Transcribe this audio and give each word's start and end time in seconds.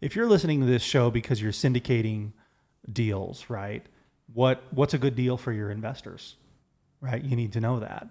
if 0.00 0.16
you're 0.16 0.26
listening 0.26 0.60
to 0.60 0.66
this 0.66 0.82
show 0.82 1.10
because 1.10 1.40
you're 1.40 1.52
syndicating 1.52 2.32
deals, 2.90 3.46
right? 3.48 3.84
What 4.32 4.62
what's 4.70 4.94
a 4.94 4.98
good 4.98 5.14
deal 5.14 5.36
for 5.36 5.52
your 5.52 5.70
investors, 5.70 6.36
right? 7.00 7.22
You 7.22 7.36
need 7.36 7.52
to 7.52 7.60
know 7.60 7.80
that, 7.80 8.08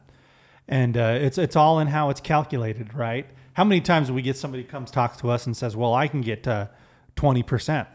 and 0.68 0.98
uh, 0.98 1.18
it's 1.20 1.38
it's 1.38 1.56
all 1.56 1.80
in 1.80 1.88
how 1.88 2.10
it's 2.10 2.22
calculated, 2.22 2.94
right? 2.94 3.28
How 3.54 3.64
many 3.64 3.82
times 3.82 4.08
do 4.08 4.14
we 4.14 4.22
get 4.22 4.38
somebody 4.38 4.64
comes 4.64 4.92
talks 4.92 5.18
to 5.18 5.30
us 5.30 5.46
and 5.46 5.56
says, 5.56 5.76
"Well, 5.76 5.94
I 5.94 6.08
can 6.08 6.22
get 6.22 6.48
twenty 7.16 7.44
percent." 7.44 7.88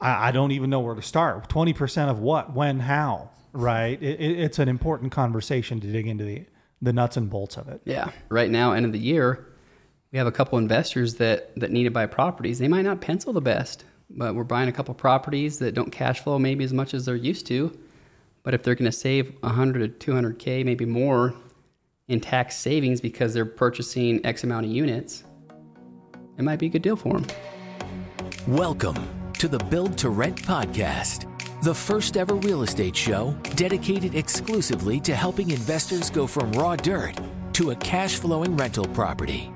I, 0.00 0.28
I 0.28 0.30
don't 0.32 0.52
even 0.52 0.68
know 0.68 0.80
where 0.80 0.94
to 0.94 1.02
start. 1.02 1.48
Twenty 1.48 1.72
percent 1.72 2.10
of 2.10 2.18
what, 2.18 2.52
when, 2.52 2.80
how, 2.80 3.30
right? 3.52 4.02
It, 4.02 4.20
it, 4.20 4.40
it's 4.40 4.58
an 4.58 4.68
important 4.68 5.12
conversation 5.12 5.80
to 5.80 5.86
dig 5.86 6.06
into 6.06 6.24
the 6.24 6.44
the 6.82 6.92
nuts 6.92 7.16
and 7.16 7.30
bolts 7.30 7.56
of 7.56 7.68
it. 7.68 7.80
Yeah. 7.84 8.10
Right 8.28 8.50
now, 8.50 8.72
end 8.72 8.84
of 8.84 8.92
the 8.92 8.98
year, 8.98 9.46
we 10.12 10.18
have 10.18 10.26
a 10.26 10.32
couple 10.32 10.58
investors 10.58 11.14
that 11.14 11.54
that 11.56 11.72
need 11.72 11.84
to 11.84 11.90
buy 11.90 12.06
properties. 12.06 12.58
They 12.58 12.68
might 12.68 12.82
not 12.82 13.00
pencil 13.00 13.32
the 13.32 13.40
best, 13.40 13.84
but 14.10 14.34
we're 14.34 14.44
buying 14.44 14.68
a 14.68 14.72
couple 14.72 14.94
properties 14.94 15.58
that 15.58 15.74
don't 15.74 15.90
cash 15.90 16.20
flow 16.20 16.38
maybe 16.38 16.64
as 16.64 16.72
much 16.72 16.92
as 16.94 17.06
they're 17.06 17.16
used 17.16 17.46
to. 17.46 17.76
But 18.42 18.54
if 18.54 18.62
they're 18.62 18.74
going 18.74 18.90
to 18.90 18.96
save 18.96 19.34
100 19.40 20.00
to 20.00 20.12
200k, 20.12 20.64
maybe 20.64 20.84
more 20.84 21.34
in 22.08 22.20
tax 22.20 22.56
savings 22.56 23.00
because 23.00 23.32
they're 23.32 23.46
purchasing 23.46 24.24
X 24.26 24.44
amount 24.44 24.66
of 24.66 24.72
units, 24.72 25.24
it 26.36 26.42
might 26.42 26.58
be 26.58 26.66
a 26.66 26.68
good 26.68 26.82
deal 26.82 26.96
for 26.96 27.18
them. 27.18 27.26
Welcome 28.46 29.08
to 29.38 29.48
the 29.48 29.58
Build 29.58 29.96
to 29.98 30.10
Rent 30.10 30.42
podcast, 30.42 31.26
the 31.62 31.74
first 31.74 32.16
ever 32.16 32.34
real 32.34 32.64
estate 32.64 32.96
show 32.96 33.34
dedicated 33.54 34.14
exclusively 34.14 35.00
to 35.00 35.14
helping 35.14 35.52
investors 35.52 36.10
go 36.10 36.26
from 36.26 36.52
raw 36.52 36.76
dirt 36.76 37.18
to 37.54 37.70
a 37.70 37.76
cash 37.76 38.16
flowing 38.16 38.56
rental 38.56 38.86
property. 38.88 39.50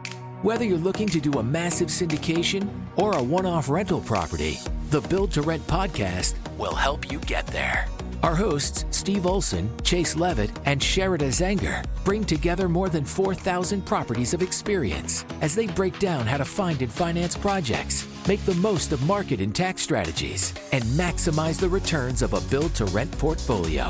Whether 0.47 0.65
you're 0.65 0.79
looking 0.79 1.09
to 1.09 1.19
do 1.19 1.41
a 1.41 1.43
massive 1.43 1.89
syndication 1.89 2.69
or 2.95 3.19
a 3.19 3.21
one 3.21 3.47
off 3.47 3.69
rental 3.69 4.01
property, 4.01 4.61
the 4.91 5.01
Build 5.01 5.33
to 5.33 5.43
Rent 5.43 5.67
podcast 5.67 6.35
will 6.57 6.73
help 6.73 7.11
you 7.11 7.19
get 7.19 7.49
there. 7.49 7.89
Our 8.23 8.37
hosts, 8.37 8.85
Steve 8.91 9.27
Olson, 9.27 9.69
Chase 9.83 10.15
Levitt, 10.15 10.53
and 10.65 10.81
Sherida 10.81 11.31
Zanger, 11.33 11.85
bring 12.05 12.25
together 12.25 12.69
more 12.69 12.89
than 12.89 13.05
4,000 13.05 13.85
properties 13.85 14.35
of 14.35 14.41
experience 14.41 15.25
as 15.41 15.57
they 15.57 15.67
break 15.67 15.99
down 15.99 16.29
how 16.29 16.37
to 16.37 16.45
find 16.45 16.81
and 16.81 16.93
finance 16.93 17.37
projects, 17.37 18.07
make 18.29 18.45
the 18.45 18.55
most 18.55 18.93
of 18.93 19.03
market 19.03 19.41
and 19.41 19.53
tax 19.53 19.83
strategies, 19.83 20.55
and 20.71 20.85
maximize 20.95 21.59
the 21.59 21.69
returns 21.69 22.23
of 22.23 22.35
a 22.35 22.41
build 22.43 22.73
to 22.77 22.85
rent 22.85 23.11
portfolio. 23.19 23.89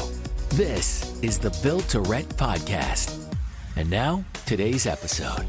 This 0.55 1.21
is 1.21 1.39
the 1.39 1.55
Build 1.63 1.87
to 1.91 2.01
Rent 2.01 2.35
podcast. 2.39 3.15
And 3.77 3.91
now, 3.91 4.25
today's 4.47 4.87
episode. 4.87 5.45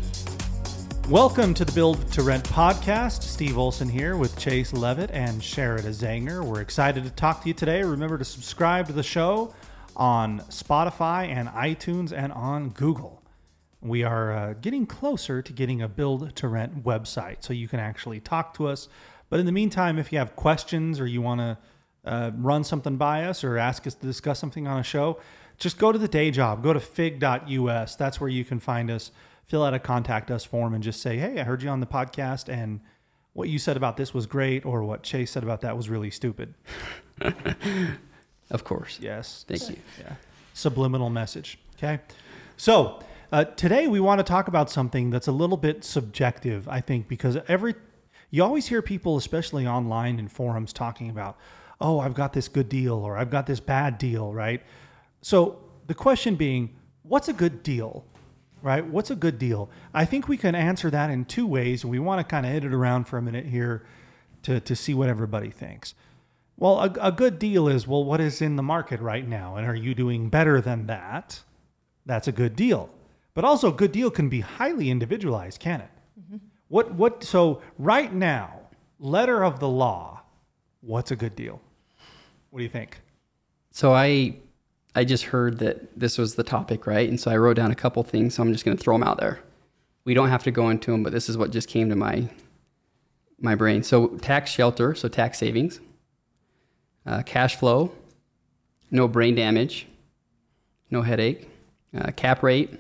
Welcome 1.10 1.54
to 1.54 1.64
the 1.64 1.72
Build 1.72 2.12
to 2.12 2.22
Rent 2.22 2.44
podcast. 2.44 3.24
Steve 3.24 3.58
Olson 3.58 3.88
here 3.88 4.18
with 4.18 4.38
Chase 4.38 4.74
Levitt 4.74 5.10
and 5.12 5.42
Sherida 5.42 5.84
Zanger. 5.84 6.44
We're 6.44 6.60
excited 6.60 7.06
to 7.06 7.10
talk 7.12 7.44
to 7.44 7.48
you 7.48 7.54
today. 7.54 7.82
Remember 7.82 8.18
to 8.18 8.26
subscribe 8.26 8.88
to 8.88 8.94
the 8.94 9.04
show 9.04 9.54
on 9.96 10.42
Spotify 10.50 11.30
and 11.30 11.48
iTunes 11.48 12.12
and 12.12 12.34
on 12.34 12.72
Google. 12.72 13.24
We 13.80 14.04
are 14.04 14.34
uh, 14.34 14.54
getting 14.56 14.86
closer 14.86 15.42
to 15.42 15.54
getting 15.54 15.82
a 15.82 15.88
Build 15.88 16.36
to 16.36 16.48
Rent 16.50 16.84
website 16.84 17.38
so 17.40 17.54
you 17.54 17.70
can 17.70 17.80
actually 17.80 18.20
talk 18.20 18.54
to 18.56 18.68
us. 18.68 18.90
But 19.30 19.40
in 19.40 19.46
the 19.46 19.54
meantime, 19.54 19.98
if 19.98 20.12
you 20.12 20.20
have 20.20 20.36
questions 20.36 21.00
or 21.00 21.08
you 21.08 21.22
want 21.22 21.40
to 21.40 21.58
uh, 22.04 22.32
run 22.36 22.66
something 22.66 22.98
by 22.98 23.24
us 23.24 23.46
or 23.46 23.58
ask 23.58 23.88
us 23.88 23.94
to 23.94 24.06
discuss 24.06 24.40
something 24.40 24.68
on 24.68 24.82
a 24.82 24.84
show, 24.84 25.22
just 25.58 25.78
go 25.78 25.94
to 25.94 25.98
the 25.98 26.10
day 26.10 26.32
job. 26.32 26.62
Go 26.62 26.74
to 26.74 26.82
fig.us. 26.82 27.96
That's 27.96 28.20
where 28.20 28.30
you 28.30 28.44
can 28.44 28.60
find 28.60 28.92
us 28.92 29.12
fill 29.48 29.64
out 29.64 29.74
a 29.74 29.80
contact 29.80 30.30
us 30.30 30.44
form 30.44 30.74
and 30.74 30.84
just 30.84 31.02
say, 31.02 31.18
hey, 31.18 31.40
I 31.40 31.44
heard 31.44 31.64
you 31.64 31.70
on 31.70 31.80
the 31.80 31.88
podcast 31.88 32.50
and 32.50 32.82
what 33.34 33.50
you 33.50 33.60
said 33.60 33.78
about 33.78 33.98
this 33.98 34.14
was 34.14 34.26
great 34.26 34.66
or 34.66 34.84
what 34.84 35.04
Chase 35.04 35.32
said 35.32 35.44
about 35.44 35.62
that 35.62 35.78
was 35.78 35.90
really 35.90 36.12
stupid. 36.12 36.54
of 38.50 38.64
course. 38.64 39.00
Yes. 39.02 39.46
Thank 39.48 39.70
you. 39.70 39.78
Yeah. 40.00 40.16
Subliminal 40.54 41.10
message. 41.10 41.60
Okay. 41.78 42.00
So 42.58 43.00
uh, 43.32 43.46
today 43.46 43.88
we 43.88 44.00
want 44.00 44.20
to 44.20 44.24
talk 44.24 44.48
about 44.48 44.70
something 44.70 45.12
that's 45.12 45.28
a 45.28 45.32
little 45.32 45.58
bit 45.58 45.84
subjective, 45.84 46.68
I 46.68 46.82
think, 46.82 47.08
because 47.08 47.38
every 47.48 47.76
you 48.30 48.44
always 48.44 48.68
hear 48.68 48.82
people, 48.82 49.16
especially 49.16 49.66
online 49.66 50.20
in 50.20 50.28
forums, 50.28 50.74
talking 50.74 51.10
about, 51.10 51.38
oh, 51.80 52.00
I've 52.00 52.14
got 52.14 52.34
this 52.34 52.48
good 52.48 52.68
deal 52.68 52.96
or 52.96 53.18
I've 53.18 53.30
got 53.30 53.46
this 53.46 53.62
bad 53.62 53.98
deal, 53.98 54.34
right? 54.34 54.62
So 55.22 55.60
the 55.86 55.94
question 55.94 56.36
being, 56.36 56.76
what's 57.04 57.30
a 57.30 57.34
good 57.34 57.64
deal? 57.64 58.04
Right? 58.62 58.86
What's 58.86 59.12
a 59.12 59.16
good 59.16 59.38
deal? 59.40 59.70
I 59.94 60.06
think 60.06 60.28
we 60.28 60.38
can 60.38 60.56
answer 60.56 60.90
that 60.90 61.10
in 61.10 61.26
two 61.26 61.48
ways, 61.48 61.84
and 61.84 61.92
we 61.92 62.00
want 62.00 62.20
to 62.20 62.24
kind 62.24 62.46
of 62.46 62.52
hit 62.52 62.64
it 62.64 62.74
around 62.74 63.06
for 63.06 63.18
a 63.18 63.22
minute 63.22 63.46
here 63.46 63.86
to, 64.44 64.60
to 64.60 64.76
see 64.76 64.94
what 64.94 65.10
everybody 65.10 65.50
thinks. 65.50 65.94
Well, 66.58 66.80
a, 66.80 66.94
a 67.00 67.12
good 67.12 67.38
deal 67.38 67.68
is, 67.68 67.88
well, 67.88 68.04
what 68.04 68.20
is 68.20 68.42
in 68.42 68.56
the 68.56 68.64
market 68.64 69.00
right 69.00 69.28
now? 69.28 69.56
And 69.56 69.68
are 69.68 69.76
you 69.76 69.94
doing 69.94 70.30
better 70.30 70.60
than 70.60 70.88
that? 70.88 71.42
That's 72.06 72.28
a 72.28 72.32
good 72.32 72.56
deal. 72.56 72.90
But 73.34 73.46
also, 73.46 73.70
a 73.70 73.74
good 73.74 73.92
deal 73.92 74.10
can 74.10 74.30
be 74.30 74.40
highly 74.40 74.90
individualized, 74.90 75.60
can 75.60 75.82
it? 75.82 75.90
Mm-hmm. 76.20 76.38
What, 76.70 76.94
what, 76.96 77.24
so 77.24 77.62
right 77.78 78.12
now, 78.12 78.62
letter 79.00 79.44
of 79.44 79.60
the 79.60 79.68
law, 79.68 80.22
what's 80.82 81.12
a 81.12 81.16
good 81.16 81.36
deal? 81.36 81.62
What 82.50 82.60
do 82.60 82.64
you 82.64 82.70
think? 82.70 83.00
So 83.72 83.94
I 83.94 84.38
I 84.98 85.04
just 85.04 85.26
heard 85.26 85.60
that 85.60 86.00
this 86.00 86.18
was 86.18 86.34
the 86.34 86.44
topic, 86.44 86.88
right? 86.88 87.08
And 87.08 87.20
so 87.20 87.30
I 87.30 87.38
wrote 87.38 87.56
down 87.56 87.70
a 87.70 87.76
couple 87.76 88.02
things. 88.02 88.34
So 88.34 88.42
I'm 88.42 88.52
just 88.52 88.66
going 88.66 88.76
to 88.76 88.84
throw 88.84 88.96
them 88.96 89.04
out 89.04 89.20
there. 89.20 89.40
We 90.06 90.16
don't 90.16 90.30
have 90.30 90.44
to 90.46 90.52
go 90.52 90.72
into 90.72 90.90
them, 90.90 91.04
but 91.04 91.14
this 91.14 91.30
is 91.30 91.38
what 91.38 91.52
just 91.52 91.70
came 91.70 91.90
to 91.90 91.96
my 91.96 92.28
my 93.40 93.54
brain. 93.54 93.84
So 93.84 94.08
tax 94.08 94.50
shelter, 94.50 94.96
so 94.96 95.08
tax 95.08 95.38
savings, 95.38 95.80
uh, 97.06 97.22
cash 97.22 97.58
flow, 97.58 97.92
no 98.90 99.08
brain 99.08 99.36
damage, 99.36 99.86
no 100.90 101.04
headache, 101.04 101.48
uh, 101.96 102.12
cap 102.14 102.42
rate, 102.42 102.80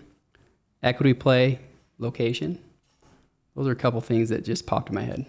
equity 0.81 1.13
play, 1.13 1.59
location. 1.99 2.57
Those 3.55 3.67
are 3.67 3.73
a 3.73 3.75
couple 3.75 4.01
things 4.01 4.29
that 4.29 4.43
just 4.43 4.65
popped 4.65 4.89
in 4.89 4.95
my 4.95 5.03
head. 5.03 5.27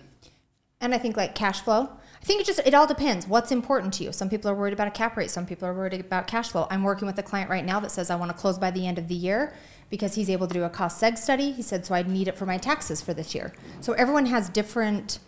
And 0.80 0.94
I 0.94 0.98
think 0.98 1.18
like 1.18 1.34
cash 1.34 1.60
flow. 1.60 1.90
I 2.20 2.24
think 2.24 2.40
it 2.40 2.46
just 2.46 2.60
it 2.64 2.74
all 2.74 2.86
depends. 2.86 3.26
What's 3.26 3.52
important 3.52 3.94
to 3.94 4.04
you? 4.04 4.12
Some 4.12 4.28
people 4.28 4.50
are 4.50 4.54
worried 4.54 4.72
about 4.72 4.88
a 4.88 4.92
cap 4.92 5.16
rate. 5.16 5.30
Some 5.30 5.46
people 5.46 5.68
are 5.68 5.74
worried 5.74 5.94
about 5.94 6.26
cash 6.26 6.50
flow. 6.50 6.66
I'm 6.70 6.82
working 6.82 7.06
with 7.06 7.18
a 7.18 7.22
client 7.22 7.48
right 7.48 7.64
now 7.64 7.80
that 7.80 7.90
says 7.90 8.10
I 8.10 8.16
want 8.16 8.30
to 8.30 8.36
close 8.36 8.58
by 8.58 8.70
the 8.70 8.86
end 8.86 8.98
of 8.98 9.08
the 9.08 9.14
year 9.14 9.54
because 9.90 10.14
he's 10.14 10.28
able 10.28 10.46
to 10.46 10.54
do 10.54 10.64
a 10.64 10.68
cost 10.68 11.00
seg 11.00 11.16
study. 11.16 11.52
He 11.52 11.62
said 11.62 11.86
so 11.86 11.94
I 11.94 12.02
need 12.02 12.28
it 12.28 12.36
for 12.36 12.46
my 12.46 12.58
taxes 12.58 13.00
for 13.00 13.14
this 13.14 13.34
year. 13.34 13.52
So 13.80 13.92
everyone 13.92 14.26
has 14.26 14.48
different, 14.48 15.20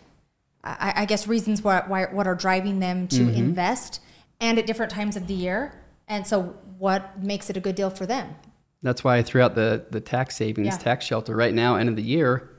I, 0.63 0.93
I 0.97 1.05
guess, 1.05 1.27
reasons 1.27 1.61
why, 1.61 1.83
why, 1.87 2.05
what 2.05 2.27
are 2.27 2.35
driving 2.35 2.79
them 2.79 3.07
to 3.09 3.21
mm-hmm. 3.21 3.35
invest, 3.35 4.01
and 4.39 4.59
at 4.59 4.67
different 4.67 4.91
times 4.91 5.15
of 5.15 5.27
the 5.27 5.33
year. 5.33 5.81
And 6.07 6.27
so 6.27 6.55
what 6.77 7.21
makes 7.23 7.49
it 7.49 7.55
a 7.55 7.61
good 7.61 7.75
deal 7.75 7.89
for 7.89 8.05
them? 8.05 8.35
That's 8.83 9.03
why 9.03 9.17
I 9.17 9.21
threw 9.21 9.41
out 9.41 9.55
the 9.55 9.85
the 9.91 10.01
tax 10.01 10.35
savings 10.35 10.67
yeah. 10.67 10.77
tax 10.77 11.05
shelter 11.05 11.35
right 11.35 11.53
now. 11.53 11.75
End 11.75 11.87
of 11.87 11.95
the 11.95 12.03
year 12.03 12.50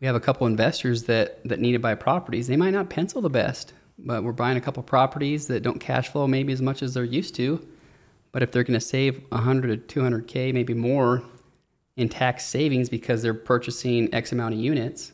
we 0.00 0.06
have 0.06 0.16
a 0.16 0.20
couple 0.20 0.46
investors 0.46 1.04
that 1.04 1.42
that 1.44 1.60
need 1.60 1.72
to 1.72 1.78
buy 1.78 1.94
properties. 1.94 2.46
They 2.46 2.56
might 2.56 2.72
not 2.72 2.90
pencil 2.90 3.20
the 3.22 3.30
best, 3.30 3.72
but 3.98 4.22
we're 4.22 4.32
buying 4.32 4.56
a 4.56 4.60
couple 4.60 4.82
properties 4.82 5.46
that 5.48 5.62
don't 5.62 5.78
cash 5.78 6.08
flow 6.08 6.26
maybe 6.26 6.52
as 6.52 6.62
much 6.62 6.82
as 6.82 6.94
they're 6.94 7.04
used 7.04 7.34
to. 7.36 7.66
But 8.32 8.42
if 8.42 8.52
they're 8.52 8.64
going 8.64 8.78
to 8.78 8.84
save 8.84 9.24
100 9.30 9.88
to 9.88 10.00
200k, 10.00 10.52
maybe 10.52 10.74
more 10.74 11.22
in 11.96 12.08
tax 12.10 12.44
savings 12.44 12.90
because 12.90 13.22
they're 13.22 13.32
purchasing 13.32 14.12
X 14.12 14.32
amount 14.32 14.52
of 14.52 14.60
units, 14.60 15.12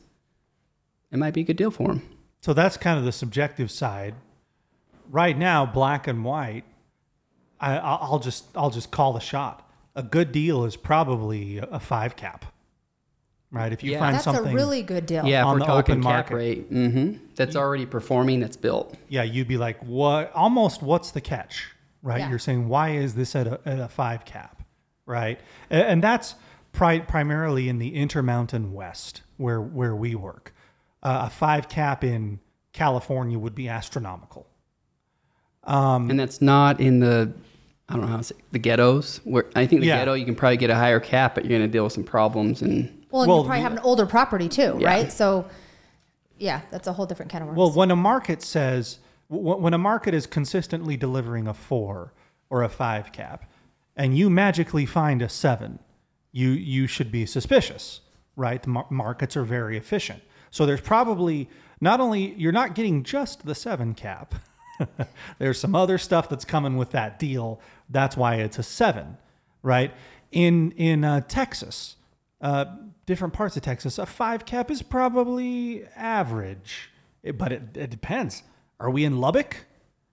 it 1.12 1.18
might 1.18 1.34
be 1.34 1.42
a 1.42 1.44
good 1.44 1.56
deal 1.56 1.70
for 1.70 1.88
them. 1.88 2.02
So 2.40 2.52
that's 2.52 2.76
kind 2.76 2.98
of 2.98 3.04
the 3.04 3.12
subjective 3.12 3.70
side. 3.70 4.14
Right 5.08 5.38
now, 5.38 5.64
black 5.64 6.08
and 6.08 6.24
white, 6.24 6.64
I, 7.60 8.08
will 8.10 8.18
just 8.18 8.44
I'll 8.56 8.70
just 8.70 8.90
call 8.90 9.12
the 9.12 9.20
shot. 9.20 9.68
A 9.94 10.02
good 10.02 10.32
deal 10.32 10.64
is 10.64 10.74
probably 10.74 11.58
a 11.58 11.78
five 11.78 12.16
cap 12.16 12.51
right? 13.52 13.72
If 13.72 13.84
you 13.84 13.92
yeah. 13.92 14.00
find 14.00 14.14
that's 14.14 14.24
something, 14.24 14.44
that's 14.44 14.52
a 14.52 14.56
really 14.56 14.82
good 14.82 15.06
deal. 15.06 15.24
Yeah, 15.26 15.44
on 15.44 15.58
the 15.58 15.70
open 15.70 16.00
market 16.00 16.34
rate, 16.34 16.72
mm-hmm. 16.72 17.24
that's 17.36 17.54
already 17.54 17.86
performing, 17.86 18.40
that's 18.40 18.56
built. 18.56 18.96
Yeah, 19.08 19.22
you'd 19.22 19.46
be 19.46 19.58
like, 19.58 19.78
what? 19.84 20.32
Almost, 20.34 20.82
what's 20.82 21.10
the 21.10 21.20
catch, 21.20 21.68
right? 22.02 22.20
Yeah. 22.20 22.30
You're 22.30 22.38
saying, 22.38 22.68
why 22.68 22.90
is 22.90 23.14
this 23.14 23.36
at 23.36 23.46
a, 23.46 23.60
at 23.66 23.78
a 23.78 23.88
five 23.88 24.24
cap, 24.24 24.62
right? 25.06 25.38
And, 25.70 25.82
and 25.82 26.02
that's 26.02 26.34
pri- 26.72 27.00
primarily 27.00 27.68
in 27.68 27.78
the 27.78 27.94
Intermountain 27.94 28.72
West, 28.72 29.22
where 29.36 29.60
where 29.60 29.94
we 29.94 30.14
work. 30.14 30.54
Uh, 31.02 31.24
a 31.26 31.30
five 31.30 31.68
cap 31.68 32.02
in 32.02 32.40
California 32.72 33.38
would 33.38 33.54
be 33.54 33.68
astronomical. 33.68 34.46
Um, 35.64 36.10
and 36.10 36.18
that's 36.18 36.40
not 36.40 36.80
in 36.80 37.00
the 37.00 37.32
I 37.88 37.94
don't 37.94 38.02
know 38.02 38.08
how 38.08 38.16
to 38.16 38.24
say 38.24 38.36
the 38.52 38.58
ghettos. 38.58 39.20
Where 39.24 39.44
I 39.54 39.66
think 39.66 39.82
the 39.82 39.88
yeah. 39.88 39.98
ghetto 39.98 40.14
you 40.14 40.24
can 40.24 40.34
probably 40.34 40.56
get 40.56 40.70
a 40.70 40.74
higher 40.74 41.00
cap, 41.00 41.34
but 41.34 41.44
you're 41.44 41.50
going 41.50 41.68
to 41.68 41.72
deal 41.72 41.84
with 41.84 41.92
some 41.92 42.04
problems 42.04 42.62
and 42.62 43.01
well, 43.12 43.26
well, 43.26 43.38
you 43.38 43.44
probably 43.44 43.62
have 43.62 43.72
an 43.72 43.78
older 43.80 44.06
property 44.06 44.48
too, 44.48 44.78
yeah. 44.80 44.88
right? 44.88 45.12
So, 45.12 45.46
yeah, 46.38 46.62
that's 46.70 46.88
a 46.88 46.92
whole 46.92 47.06
different 47.06 47.30
kind 47.30 47.42
of 47.42 47.48
work. 47.48 47.56
Well, 47.56 47.72
when 47.72 47.90
a 47.90 47.96
market 47.96 48.42
says, 48.42 48.98
when 49.28 49.74
a 49.74 49.78
market 49.78 50.14
is 50.14 50.26
consistently 50.26 50.96
delivering 50.96 51.46
a 51.46 51.54
four 51.54 52.12
or 52.50 52.62
a 52.62 52.68
five 52.68 53.12
cap, 53.12 53.50
and 53.96 54.16
you 54.16 54.30
magically 54.30 54.86
find 54.86 55.22
a 55.22 55.28
seven, 55.28 55.78
you 56.32 56.50
you 56.50 56.86
should 56.86 57.12
be 57.12 57.26
suspicious, 57.26 58.00
right? 58.36 58.62
The 58.62 58.70
mar- 58.70 58.86
markets 58.90 59.36
are 59.36 59.44
very 59.44 59.76
efficient. 59.76 60.22
So 60.50 60.66
there's 60.66 60.80
probably 60.80 61.48
not 61.80 62.00
only 62.00 62.34
you're 62.34 62.52
not 62.52 62.74
getting 62.74 63.02
just 63.02 63.44
the 63.44 63.54
seven 63.54 63.94
cap. 63.94 64.34
there's 65.38 65.60
some 65.60 65.74
other 65.74 65.98
stuff 65.98 66.28
that's 66.28 66.44
coming 66.44 66.76
with 66.76 66.90
that 66.90 67.18
deal. 67.18 67.60
That's 67.88 68.16
why 68.16 68.36
it's 68.36 68.58
a 68.58 68.62
seven, 68.62 69.16
right? 69.62 69.92
In 70.30 70.72
in 70.72 71.04
uh, 71.04 71.20
Texas, 71.28 71.96
uh, 72.40 72.64
different 73.12 73.34
parts 73.34 73.56
of 73.58 73.62
Texas, 73.62 73.98
a 73.98 74.06
five 74.06 74.46
cap 74.46 74.70
is 74.70 74.80
probably 74.80 75.84
average, 75.96 76.90
It- 77.22 77.36
but 77.36 77.52
it, 77.52 77.76
it 77.76 77.90
depends. 77.90 78.42
Are 78.80 78.88
we 78.90 79.04
in 79.04 79.20
Lubbock 79.20 79.66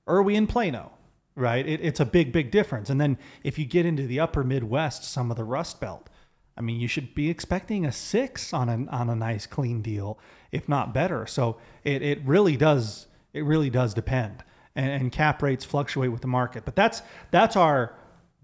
or 0.06 0.18
are 0.18 0.24
we 0.24 0.36
in 0.36 0.48
Plano? 0.48 0.92
Right? 1.34 1.66
It, 1.66 1.80
it's 1.82 2.02
a 2.02 2.06
big, 2.06 2.34
big 2.34 2.52
difference. 2.52 2.90
And 2.90 3.00
then 3.00 3.18
if 3.42 3.58
you 3.58 3.64
get 3.64 3.86
into 3.86 4.06
the 4.06 4.20
upper 4.20 4.44
Midwest, 4.44 5.06
some 5.06 5.32
of 5.32 5.38
the 5.38 5.46
Rust 5.46 5.80
Belt, 5.80 6.10
I 6.58 6.62
mean, 6.62 6.82
you 6.82 6.90
should 6.90 7.16
be 7.16 7.30
expecting 7.30 7.86
a 7.86 7.92
six 7.94 8.54
on 8.54 8.68
a 8.68 8.92
on 8.92 9.10
a 9.10 9.16
nice 9.16 9.46
clean 9.48 9.82
deal, 9.82 10.20
if 10.52 10.68
not 10.68 10.94
better. 10.94 11.26
So 11.26 11.56
it, 11.86 12.02
it 12.02 12.20
really 12.26 12.58
does 12.58 13.08
it 13.32 13.46
really 13.46 13.70
does 13.70 13.94
depend, 13.94 14.44
and, 14.76 14.92
and 14.92 15.12
cap 15.14 15.42
rates 15.42 15.64
fluctuate 15.64 16.12
with 16.12 16.20
the 16.20 16.28
market. 16.28 16.66
But 16.66 16.76
that's 16.76 17.02
that's 17.32 17.56
our 17.56 17.94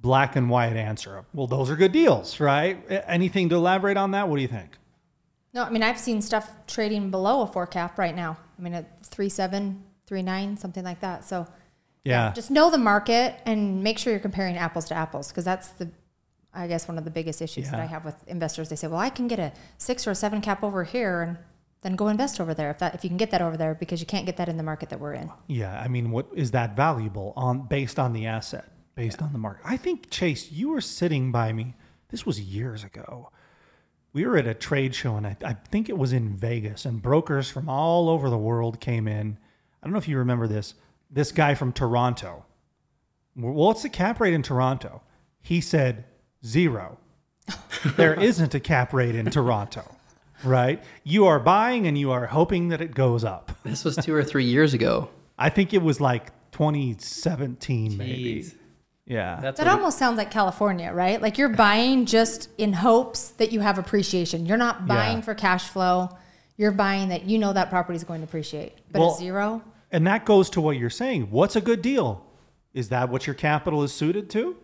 black 0.06 0.36
and 0.36 0.50
white 0.50 0.78
answer. 0.78 1.26
Well, 1.34 1.48
those 1.48 1.72
are 1.72 1.76
good 1.76 1.92
deals, 1.92 2.40
right? 2.40 2.78
Anything 3.08 3.50
to 3.50 3.56
elaborate 3.56 3.98
on 3.98 4.12
that? 4.12 4.30
What 4.30 4.36
do 4.36 4.42
you 4.44 4.48
think? 4.48 4.78
No, 5.54 5.64
I 5.64 5.70
mean 5.70 5.84
I've 5.84 6.00
seen 6.00 6.22
stuff 6.22 6.52
trading 6.68 7.10
below 7.10 7.42
a 7.42 7.48
four 7.48 7.66
cap 7.66 7.98
right 7.98 8.16
now. 8.16 8.38
I 8.58 8.62
mean 8.62 8.74
at 8.74 9.06
three 9.06 9.30
seven, 9.30 9.84
three 10.06 10.22
nine, 10.22 10.58
something 10.58 10.84
like 10.84 11.00
that. 11.00 11.26
So 11.26 11.48
Yeah, 12.04 12.34
just 12.36 12.52
know 12.52 12.70
the 12.70 12.78
market 12.78 13.36
and 13.46 13.84
make 13.84 13.98
sure 13.98 14.12
you're 14.14 14.20
comparing 14.20 14.58
apples 14.58 14.86
to 14.90 14.94
apples 14.94 15.30
because 15.30 15.46
that's 15.46 15.70
the 15.70 15.90
I 16.54 16.68
guess 16.68 16.88
one 16.88 16.98
of 16.98 17.04
the 17.04 17.12
biggest 17.12 17.42
issues 17.42 17.70
that 17.72 17.80
I 17.82 17.86
have 17.86 18.06
with 18.06 18.16
investors. 18.28 18.70
They 18.70 18.78
say, 18.78 18.88
"Well, 18.88 19.00
I 19.00 19.10
can 19.10 19.28
get 19.28 19.40
a 19.40 19.52
six 19.78 20.08
or 20.08 20.12
a 20.12 20.16
seven 20.16 20.40
cap 20.40 20.64
over 20.64 20.84
here, 20.86 21.22
and 21.22 21.38
then 21.82 21.96
go 21.96 22.08
invest 22.08 22.40
over 22.40 22.54
there 22.54 22.70
if 22.70 22.80
that 22.80 22.96
if 22.96 23.04
you 23.04 23.10
can 23.10 23.18
get 23.18 23.32
that 23.32 23.42
over 23.42 23.58
there 23.58 23.74
because 23.76 24.00
you 24.00 24.08
can't 24.08 24.26
get 24.26 24.38
that 24.38 24.48
in 24.48 24.58
the 24.58 24.64
market 24.64 24.90
that 24.90 25.00
we're 25.00 25.14
in." 25.14 25.30
yeah. 25.48 25.80
I 25.86 25.88
mean, 25.90 26.12
what 26.12 26.28
is 26.34 26.52
that 26.52 26.76
valuable 26.76 27.34
on 27.36 27.68
based 27.68 27.98
on 28.00 28.14
the 28.14 28.26
asset, 28.28 28.66
based 28.96 29.22
on 29.22 29.32
the 29.34 29.40
market? 29.40 29.62
I 29.66 29.78
think 29.78 30.10
Chase, 30.10 30.52
you 30.52 30.70
were 30.70 30.82
sitting 30.82 31.32
by 31.32 31.54
me. 31.54 31.76
This 32.10 32.26
was 32.26 32.40
years 32.40 32.84
ago. 32.84 33.30
we 34.14 34.26
were 34.26 34.38
at 34.38 34.48
a 34.48 34.54
trade 34.54 34.96
show 34.96 35.18
and 35.18 35.28
I, 35.28 35.36
I 35.44 35.54
think 35.54 35.90
it 35.90 35.98
was 35.98 36.14
in 36.14 36.38
Vegas 36.38 36.86
and 36.86 37.02
brokers 37.02 37.50
from 37.50 37.68
all 37.68 38.10
over 38.10 38.30
the 38.30 38.38
world 38.38 38.80
came 38.80 39.08
in. 39.08 39.38
I 39.82 39.86
don't 39.86 39.92
know 39.92 40.00
if 40.00 40.08
you 40.08 40.18
remember 40.18 40.48
this. 40.48 40.76
This 41.12 41.32
guy 41.32 41.54
from 41.56 41.74
Toronto. 41.74 42.46
Well, 43.36 43.54
what's 43.54 43.84
the 43.84 43.90
cap 43.90 44.20
rate 44.20 44.34
in 44.34 44.42
Toronto? 44.42 45.02
He 45.42 45.60
said 45.62 46.06
zero. 46.46 46.98
there 47.98 48.20
isn't 48.20 48.56
a 48.56 48.60
cap 48.60 48.94
rate 48.94 49.14
in 49.16 49.26
Toronto, 49.30 49.84
right? 50.44 50.82
You 51.04 51.26
are 51.28 51.40
buying 51.40 51.86
and 51.86 51.98
you 51.98 52.12
are 52.12 52.26
hoping 52.26 52.70
that 52.70 52.82
it 52.82 52.96
goes 52.96 53.24
up. 53.24 53.52
This 53.64 53.84
was 53.84 53.98
two 53.98 54.16
or 54.16 54.24
three 54.24 54.46
years 54.46 54.74
ago. 54.74 55.10
I 55.38 55.50
think 55.50 55.74
it 55.74 55.82
was 55.84 56.00
like 56.00 56.32
2017, 56.54 57.98
maybe. 57.98 58.46
Jeez. 59.08 59.14
Yeah. 59.14 59.40
That's 59.42 59.58
That 59.60 59.68
what- 59.68 59.76
almost 59.78 59.98
sounds 59.98 60.18
like 60.18 60.32
California, 60.32 60.92
right? 60.94 61.22
Like 61.22 61.38
you're 61.38 61.50
buying 61.68 62.06
just 62.06 62.50
in 62.58 62.74
hopes 62.74 63.30
that 63.32 63.52
you 63.52 63.60
have 63.62 63.78
appreciation. 63.78 64.46
You're 64.46 64.58
not 64.58 64.88
buying 64.88 65.18
Yeah. 65.18 65.24
for 65.24 65.34
cash 65.36 65.68
flow. 65.70 66.10
You're 66.58 66.72
buying 66.72 67.10
that 67.10 67.26
you 67.26 67.38
know 67.38 67.54
that 67.54 67.70
property 67.70 67.98
is 67.98 68.04
going 68.04 68.22
to 68.22 68.26
appreciate. 68.26 68.74
But 68.92 69.00
Well, 69.02 69.12
at 69.12 69.18
zero, 69.20 69.62
And 69.92 70.06
that 70.08 70.26
goes 70.26 70.50
to 70.52 70.62
what 70.62 70.78
you're 70.78 70.90
saying. 70.90 71.28
What's 71.32 71.56
a 71.56 71.62
good 71.62 71.82
deal? 71.82 72.26
Is 72.74 72.90
that 72.90 73.10
what 73.10 73.28
your 73.28 73.34
capital 73.34 73.84
is 73.84 73.94
suited 73.94 74.30
to? 74.32 74.56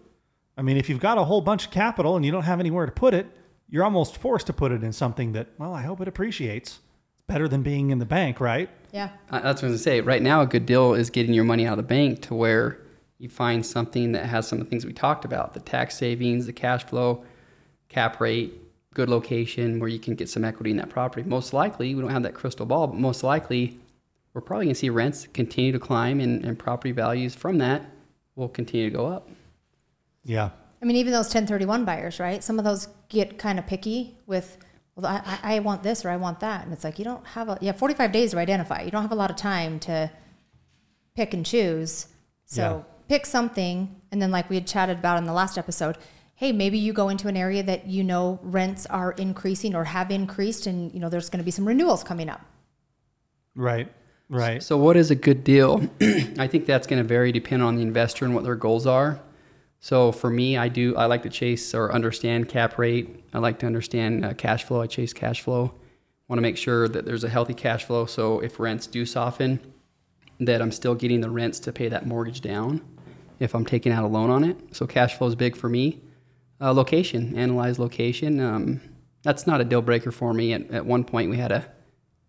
I 0.57 0.61
mean, 0.61 0.75
if 0.77 0.89
you've 0.89 0.99
got 0.99 1.17
a 1.17 1.23
whole 1.23 1.41
bunch 1.41 1.65
of 1.65 1.71
capital 1.71 2.15
and 2.17 2.25
you 2.25 2.31
don't 2.31 2.43
have 2.43 2.59
anywhere 2.59 2.85
to 2.85 2.91
put 2.91 3.13
it, 3.13 3.25
you're 3.69 3.83
almost 3.85 4.17
forced 4.17 4.47
to 4.47 4.53
put 4.53 4.71
it 4.73 4.83
in 4.83 4.91
something 4.91 5.31
that, 5.33 5.47
well, 5.57 5.73
I 5.73 5.83
hope 5.83 6.01
it 6.01 6.07
appreciates. 6.09 6.79
It's 7.13 7.27
better 7.27 7.47
than 7.47 7.61
being 7.63 7.91
in 7.91 7.99
the 7.99 8.05
bank, 8.05 8.41
right? 8.41 8.69
yeah. 8.91 9.09
I- 9.29 9.39
That's 9.39 9.61
what 9.61 9.69
I 9.69 9.71
was 9.71 9.83
gonna 9.85 9.95
say. 9.97 10.01
Right 10.01 10.21
now, 10.21 10.41
a 10.41 10.45
good 10.47 10.65
deal 10.65 10.93
is 10.93 11.09
getting 11.09 11.33
your 11.33 11.45
money 11.45 11.65
out 11.65 11.73
of 11.73 11.77
the 11.77 11.83
bank 11.88 12.21
to 12.23 12.33
where 12.35 12.79
you 13.21 13.29
find 13.29 13.63
something 13.63 14.12
that 14.13 14.25
has 14.25 14.47
some 14.47 14.59
of 14.59 14.65
the 14.65 14.69
things 14.69 14.85
we 14.85 14.94
talked 14.94 15.25
about: 15.25 15.53
the 15.53 15.59
tax 15.59 15.95
savings, 15.95 16.47
the 16.47 16.53
cash 16.53 16.83
flow, 16.83 17.23
cap 17.88 18.19
rate, 18.19 18.53
good 18.94 19.09
location, 19.09 19.79
where 19.79 19.89
you 19.89 20.00
can 20.00 20.15
get 20.15 20.27
some 20.29 20.44
equity 20.44 20.71
in 20.71 20.77
that 20.77 20.89
property. 20.89 21.27
Most 21.27 21.53
likely, 21.53 21.94
we 21.94 22.01
don't 22.01 22.09
have 22.09 22.23
that 22.23 22.33
crystal 22.33 22.65
ball, 22.65 22.88
but 22.88 22.97
most 23.00 23.23
likely, 23.23 23.79
we're 24.33 24.41
probably 24.41 24.65
gonna 24.65 24.75
see 24.75 24.89
rents 24.89 25.27
continue 25.33 25.71
to 25.71 25.79
climb, 25.79 26.19
and, 26.19 26.44
and 26.44 26.57
property 26.57 26.91
values 26.91 27.35
from 27.35 27.59
that 27.59 27.85
will 28.35 28.50
continue 28.50 28.89
to 28.89 28.95
go 28.95 29.06
up. 29.06 29.29
Yeah. 30.24 30.50
I 30.81 30.85
mean, 30.85 30.95
even 30.95 31.13
those 31.13 31.27
1031 31.27 31.85
buyers, 31.85 32.19
right? 32.19 32.44
Some 32.44 32.57
of 32.57 32.65
those 32.65 32.88
get 33.07 33.38
kind 33.38 33.59
of 33.59 33.67
picky 33.67 34.17
with, 34.25 34.57
well, 34.95 35.06
I, 35.06 35.21
I 35.44 35.56
I 35.57 35.59
want 35.59 35.83
this 35.83 36.03
or 36.03 36.09
I 36.09 36.17
want 36.17 36.39
that. 36.39 36.63
And 36.63 36.74
it's 36.74 36.83
like, 36.83 36.97
you 36.97 37.06
don't 37.06 37.25
have 37.27 37.50
a, 37.50 37.57
you 37.62 37.67
have 37.67 37.77
45 37.77 38.12
days 38.12 38.31
to 38.31 38.39
identify. 38.39 38.81
You 38.81 38.89
don't 38.89 39.03
have 39.03 39.12
a 39.12 39.15
lot 39.15 39.29
of 39.29 39.35
time 39.35 39.79
to 39.81 40.09
pick 41.15 41.35
and 41.35 41.45
choose. 41.45 42.07
So 42.45 42.62
Yeah. 42.88 42.90
Pick 43.12 43.25
something. 43.25 43.94
And 44.10 44.22
then, 44.22 44.31
like 44.31 44.50
we 44.50 44.56
had 44.56 44.66
chatted 44.66 45.00
about 45.00 45.18
in 45.18 45.25
the 45.25 45.34
last 45.34 45.58
episode, 45.58 45.98
hey, 46.36 46.54
maybe 46.54 46.78
you 46.78 46.94
go 46.94 47.10
into 47.10 47.28
an 47.28 47.36
area 47.36 47.62
that 47.62 47.88
you 47.88 48.06
know 48.06 48.40
rents 48.42 48.86
are 48.86 49.12
increasing 49.12 49.75
or 49.75 49.84
have 49.84 50.12
increased, 50.12 50.66
and 50.66 50.94
you 50.94 51.00
know 51.02 51.10
there's 51.10 51.30
going 51.30 51.40
to 51.40 51.44
be 51.44 51.52
some 51.52 51.68
renewals 51.68 52.06
coming 52.06 52.30
up. 52.30 52.42
Right. 53.54 53.92
Right. 54.30 54.63
So, 54.63 54.78
what 54.78 54.96
is 54.96 55.12
a 55.12 55.16
good 55.16 55.44
deal? 55.44 55.90
I 56.40 56.48
think 56.48 56.66
that's 56.66 56.88
going 56.88 57.02
to 57.02 57.08
vary 57.08 57.34
depending 57.34 57.68
on 57.68 57.75
the 57.75 57.81
investor 57.81 58.24
and 58.24 58.34
what 58.34 58.46
their 58.46 58.56
goals 58.56 58.88
are. 58.88 59.19
So, 59.81 60.13
for 60.13 60.30
me, 60.30 60.56
I 60.56 60.69
do 60.69 60.96
I 60.96 61.08
like 61.08 61.24
to 61.24 61.30
chase 61.30 61.75
or 61.75 61.92
understand 61.92 62.48
cap 62.48 62.78
rate. 62.78 63.25
I 63.34 63.40
like 63.40 63.60
to 63.60 63.66
understand 63.66 64.24
uh, 64.24 64.34
cash 64.36 64.63
flow. 64.63 64.80
I 64.81 64.88
chase 64.88 65.12
cash 65.12 65.42
flow. 65.42 65.74
Want 66.30 66.38
to 66.38 66.42
make 66.42 66.56
sure 66.56 66.88
that 66.88 67.04
there's 67.04 67.25
a 67.25 67.30
healthy 67.30 67.56
cash 67.56 67.84
flow. 67.84 68.06
So, 68.06 68.40
if 68.40 68.58
rents 68.58 68.88
do 68.88 69.06
soften, 69.06 69.60
that 70.40 70.62
I'm 70.62 70.72
still 70.72 70.96
getting 70.96 71.19
the 71.19 71.30
rents 71.30 71.60
to 71.60 71.74
pay 71.74 71.90
that 71.90 72.08
mortgage 72.08 72.40
down. 72.40 72.81
If 73.41 73.55
I'm 73.55 73.65
taking 73.65 73.91
out 73.91 74.03
a 74.03 74.07
loan 74.07 74.29
on 74.29 74.43
it, 74.43 74.57
so 74.71 74.85
cash 74.85 75.17
flow 75.17 75.27
is 75.27 75.35
big 75.35 75.55
for 75.55 75.67
me. 75.67 75.99
Uh, 76.59 76.71
location, 76.73 77.35
analyze 77.35 77.79
location. 77.79 78.39
Um, 78.39 78.81
that's 79.23 79.47
not 79.47 79.61
a 79.61 79.63
deal 79.63 79.81
breaker 79.81 80.11
for 80.11 80.33
me. 80.33 80.53
At, 80.53 80.69
at 80.71 80.85
one 80.85 81.03
point, 81.03 81.29
we 81.29 81.38
had 81.38 81.51
a 81.51 81.65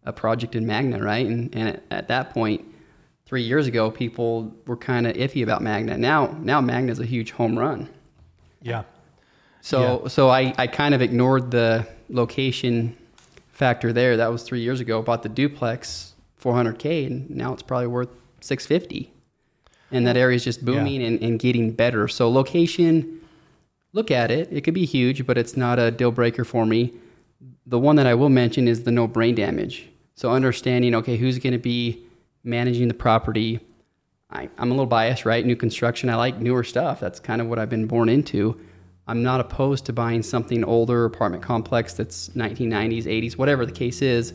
a 0.05 0.13
project 0.13 0.55
in 0.55 0.67
Magna, 0.67 1.01
right? 1.03 1.27
And 1.27 1.55
and 1.55 1.69
at, 1.69 1.83
at 1.91 2.09
that 2.09 2.31
point, 2.31 2.65
three 3.27 3.43
years 3.43 3.67
ago, 3.67 3.91
people 3.91 4.55
were 4.67 4.77
kind 4.77 5.07
of 5.07 5.15
iffy 5.15 5.43
about 5.43 5.63
Magna. 5.63 5.97
Now 5.97 6.39
now 6.41 6.61
Magna's 6.61 6.99
a 6.99 7.07
huge 7.07 7.33
home 7.33 7.59
run. 7.59 7.89
Yeah. 8.61 8.85
So 9.61 10.09
so 10.09 10.29
I, 10.29 10.55
I 10.59 10.67
kind 10.67 10.95
of 10.95 11.03
ignored 11.03 11.51
the 11.51 11.87
location 12.09 12.97
factor 13.53 13.93
there. 13.93 14.17
That 14.17 14.33
was 14.33 14.43
three 14.43 14.61
years 14.61 14.81
ago. 14.81 15.03
Bought 15.03 15.23
the 15.23 15.29
duplex 15.29 16.15
400k, 16.43 17.07
and 17.07 17.31
now 17.31 17.53
it's 17.53 17.63
probably 17.63 17.87
worth 17.87 18.09
650. 18.41 19.12
And 19.93 20.07
that 20.07 20.17
area 20.17 20.37
is 20.37 20.45
just 20.45 20.65
booming 20.65 21.03
and, 21.03 21.21
and 21.23 21.39
getting 21.39 21.71
better. 21.73 22.09
So 22.09 22.31
location, 22.31 23.21
look 23.93 24.11
at 24.11 24.31
it. 24.31 24.49
It 24.51 24.63
could 24.63 24.75
be 24.75 24.87
huge, 24.87 25.27
but 25.27 25.39
it's 25.39 25.57
not 25.57 25.79
a 25.79 25.91
deal 25.91 26.11
breaker 26.11 26.45
for 26.45 26.67
me. 26.67 26.95
The 27.67 27.79
one 27.79 27.97
that 27.97 28.07
I 28.07 28.15
will 28.15 28.29
mention 28.29 28.69
is 28.69 28.85
the 28.85 28.91
no 28.91 29.07
brain 29.07 29.35
damage. 29.35 29.89
So 30.15 30.31
understanding, 30.31 30.95
okay, 30.97 31.17
who's 31.17 31.39
going 31.39 31.53
to 31.53 31.59
be 31.59 32.05
managing 32.45 32.89
the 32.89 32.95
property. 32.95 33.61
I, 34.31 34.49
I'm 34.59 34.71
a 34.71 34.75
little 34.75 34.87
biased, 34.87 35.25
right? 35.25 35.45
New 35.45 35.57
construction. 35.57 36.09
I 36.09 36.17
like 36.17 36.39
newer 36.39 36.65
stuff. 36.65 37.01
That's 37.01 37.21
kind 37.21 37.41
of 37.41 37.49
what 37.49 37.59
I've 37.59 37.71
been 37.71 37.87
born 37.87 38.09
into. 38.09 38.61
I'm 39.07 39.23
not 39.23 39.41
opposed 39.41 39.87
to 39.87 39.93
buying 39.93 40.23
something 40.23 40.65
older, 40.65 41.05
apartment 41.05 41.43
complex 41.43 41.93
that's 41.93 42.31
1990s, 42.31 43.05
80s, 43.05 43.37
whatever 43.37 43.67
the 43.67 43.73
case 43.73 44.01
is. 44.01 44.33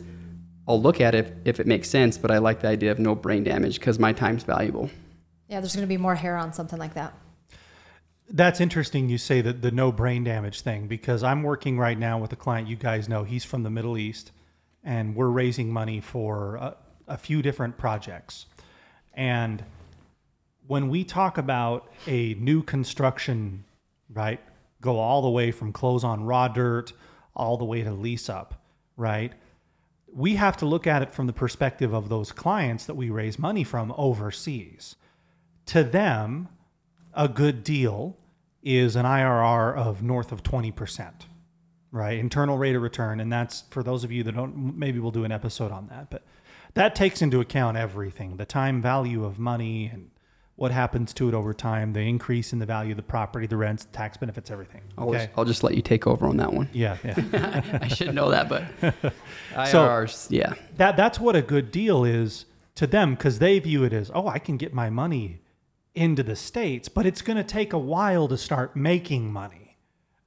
I'll 0.66 0.80
look 0.80 1.00
at 1.00 1.14
it 1.14 1.26
if, 1.26 1.32
if 1.46 1.60
it 1.60 1.66
makes 1.66 1.88
sense, 1.88 2.18
but 2.18 2.30
I 2.30 2.38
like 2.38 2.60
the 2.60 2.68
idea 2.68 2.92
of 2.92 2.98
no 2.98 3.14
brain 3.14 3.44
damage 3.44 3.78
because 3.80 3.98
my 3.98 4.12
time's 4.12 4.44
valuable. 4.44 4.90
Yeah, 5.48 5.60
there's 5.60 5.74
going 5.74 5.86
to 5.86 5.88
be 5.88 5.96
more 5.96 6.14
hair 6.14 6.36
on 6.36 6.52
something 6.52 6.78
like 6.78 6.94
that. 6.94 7.14
That's 8.30 8.60
interesting 8.60 9.08
you 9.08 9.16
say 9.16 9.40
that 9.40 9.62
the 9.62 9.70
no 9.70 9.90
brain 9.90 10.22
damage 10.22 10.60
thing 10.60 10.86
because 10.86 11.22
I'm 11.22 11.42
working 11.42 11.78
right 11.78 11.98
now 11.98 12.18
with 12.18 12.32
a 12.32 12.36
client 12.36 12.68
you 12.68 12.76
guys 12.76 13.08
know. 13.08 13.24
He's 13.24 13.44
from 13.44 13.62
the 13.62 13.70
Middle 13.70 13.96
East 13.96 14.32
and 14.84 15.16
we're 15.16 15.28
raising 15.28 15.72
money 15.72 16.00
for 16.00 16.56
a, 16.56 16.76
a 17.06 17.16
few 17.16 17.40
different 17.40 17.78
projects. 17.78 18.44
And 19.14 19.64
when 20.66 20.90
we 20.90 21.04
talk 21.04 21.38
about 21.38 21.90
a 22.06 22.34
new 22.34 22.62
construction, 22.62 23.64
right, 24.12 24.40
go 24.82 24.98
all 24.98 25.22
the 25.22 25.30
way 25.30 25.50
from 25.50 25.72
close 25.72 26.04
on 26.04 26.24
raw 26.24 26.48
dirt 26.48 26.92
all 27.34 27.56
the 27.56 27.64
way 27.64 27.82
to 27.82 27.92
lease 27.92 28.28
up, 28.28 28.62
right? 28.96 29.32
We 30.12 30.36
have 30.36 30.58
to 30.58 30.66
look 30.66 30.86
at 30.86 31.00
it 31.00 31.14
from 31.14 31.26
the 31.26 31.32
perspective 31.32 31.94
of 31.94 32.10
those 32.10 32.32
clients 32.32 32.84
that 32.86 32.94
we 32.94 33.08
raise 33.08 33.38
money 33.38 33.64
from 33.64 33.94
overseas. 33.96 34.96
To 35.68 35.84
them, 35.84 36.48
a 37.14 37.28
good 37.28 37.62
deal 37.62 38.16
is 38.62 38.96
an 38.96 39.04
IRR 39.04 39.76
of 39.76 40.02
north 40.02 40.32
of 40.32 40.42
20%, 40.42 41.12
right? 41.92 42.18
Internal 42.18 42.56
rate 42.58 42.74
of 42.74 42.82
return. 42.82 43.20
And 43.20 43.30
that's 43.32 43.64
for 43.70 43.82
those 43.82 44.02
of 44.04 44.10
you 44.10 44.22
that 44.24 44.34
don't, 44.34 44.76
maybe 44.78 44.98
we'll 44.98 45.10
do 45.10 45.24
an 45.24 45.32
episode 45.32 45.70
on 45.70 45.86
that. 45.86 46.10
But 46.10 46.22
that 46.74 46.94
takes 46.94 47.22
into 47.22 47.40
account 47.40 47.76
everything 47.76 48.36
the 48.36 48.44
time 48.46 48.80
value 48.80 49.24
of 49.24 49.38
money 49.38 49.90
and 49.92 50.10
what 50.56 50.72
happens 50.72 51.12
to 51.14 51.28
it 51.28 51.34
over 51.34 51.52
time, 51.54 51.92
the 51.92 52.00
increase 52.00 52.52
in 52.52 52.58
the 52.58 52.66
value 52.66 52.90
of 52.92 52.96
the 52.96 53.02
property, 53.02 53.46
the 53.46 53.56
rents, 53.56 53.86
tax 53.92 54.16
benefits, 54.16 54.50
everything. 54.50 54.82
I'll, 54.96 55.08
Okay. 55.10 55.18
just, 55.26 55.28
I'll 55.36 55.44
just 55.44 55.62
let 55.62 55.74
you 55.74 55.82
take 55.82 56.06
over 56.06 56.26
on 56.26 56.36
that 56.38 56.52
one. 56.52 56.68
Yeah, 56.72 56.96
yeah. 57.04 57.78
I 57.82 57.88
should 57.88 58.14
know 58.14 58.30
that, 58.30 58.48
but 58.48 58.64
IRRs, 59.54 60.28
yeah. 60.30 60.54
that 60.78 60.96
that's 60.96 61.20
what 61.20 61.36
a 61.36 61.42
good 61.42 61.70
deal 61.70 62.04
is 62.04 62.46
to 62.74 62.86
them 62.86 63.14
because 63.14 63.38
they 63.38 63.58
view 63.60 63.84
it 63.84 63.92
as, 63.92 64.10
oh, 64.14 64.26
I 64.26 64.38
can 64.40 64.56
get 64.56 64.74
my 64.74 64.90
money 64.90 65.40
into 65.98 66.22
the 66.22 66.36
states, 66.36 66.88
but 66.88 67.04
it's 67.04 67.22
going 67.22 67.36
to 67.36 67.44
take 67.44 67.72
a 67.72 67.78
while 67.78 68.28
to 68.28 68.38
start 68.38 68.76
making 68.76 69.32
money, 69.32 69.76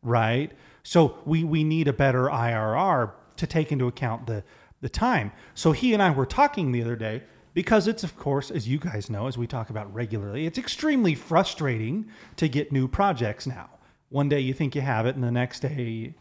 right? 0.03 0.51
So 0.83 1.19
we 1.25 1.43
we 1.43 1.63
need 1.63 1.87
a 1.87 1.93
better 1.93 2.25
IRR 2.25 3.11
to 3.37 3.47
take 3.47 3.71
into 3.71 3.87
account 3.87 4.27
the 4.27 4.43
the 4.81 4.89
time. 4.89 5.31
So 5.53 5.71
he 5.71 5.93
and 5.93 6.03
I 6.03 6.11
were 6.11 6.25
talking 6.25 6.71
the 6.71 6.81
other 6.81 6.95
day 6.95 7.23
because 7.53 7.87
it's 7.87 8.03
of 8.03 8.17
course, 8.17 8.51
as 8.51 8.67
you 8.67 8.79
guys 8.79 9.09
know, 9.09 9.27
as 9.27 9.37
we 9.37 9.47
talk 9.47 9.69
about 9.69 9.93
regularly, 9.93 10.45
it's 10.45 10.57
extremely 10.57 11.15
frustrating 11.15 12.07
to 12.35 12.49
get 12.49 12.71
new 12.71 12.87
projects 12.87 13.47
now. 13.47 13.69
One 14.09 14.27
day 14.27 14.41
you 14.41 14.53
think 14.53 14.75
you 14.75 14.81
have 14.81 15.05
it, 15.05 15.15
and 15.15 15.23
the 15.23 15.31
next 15.31 15.61
day 15.61 16.15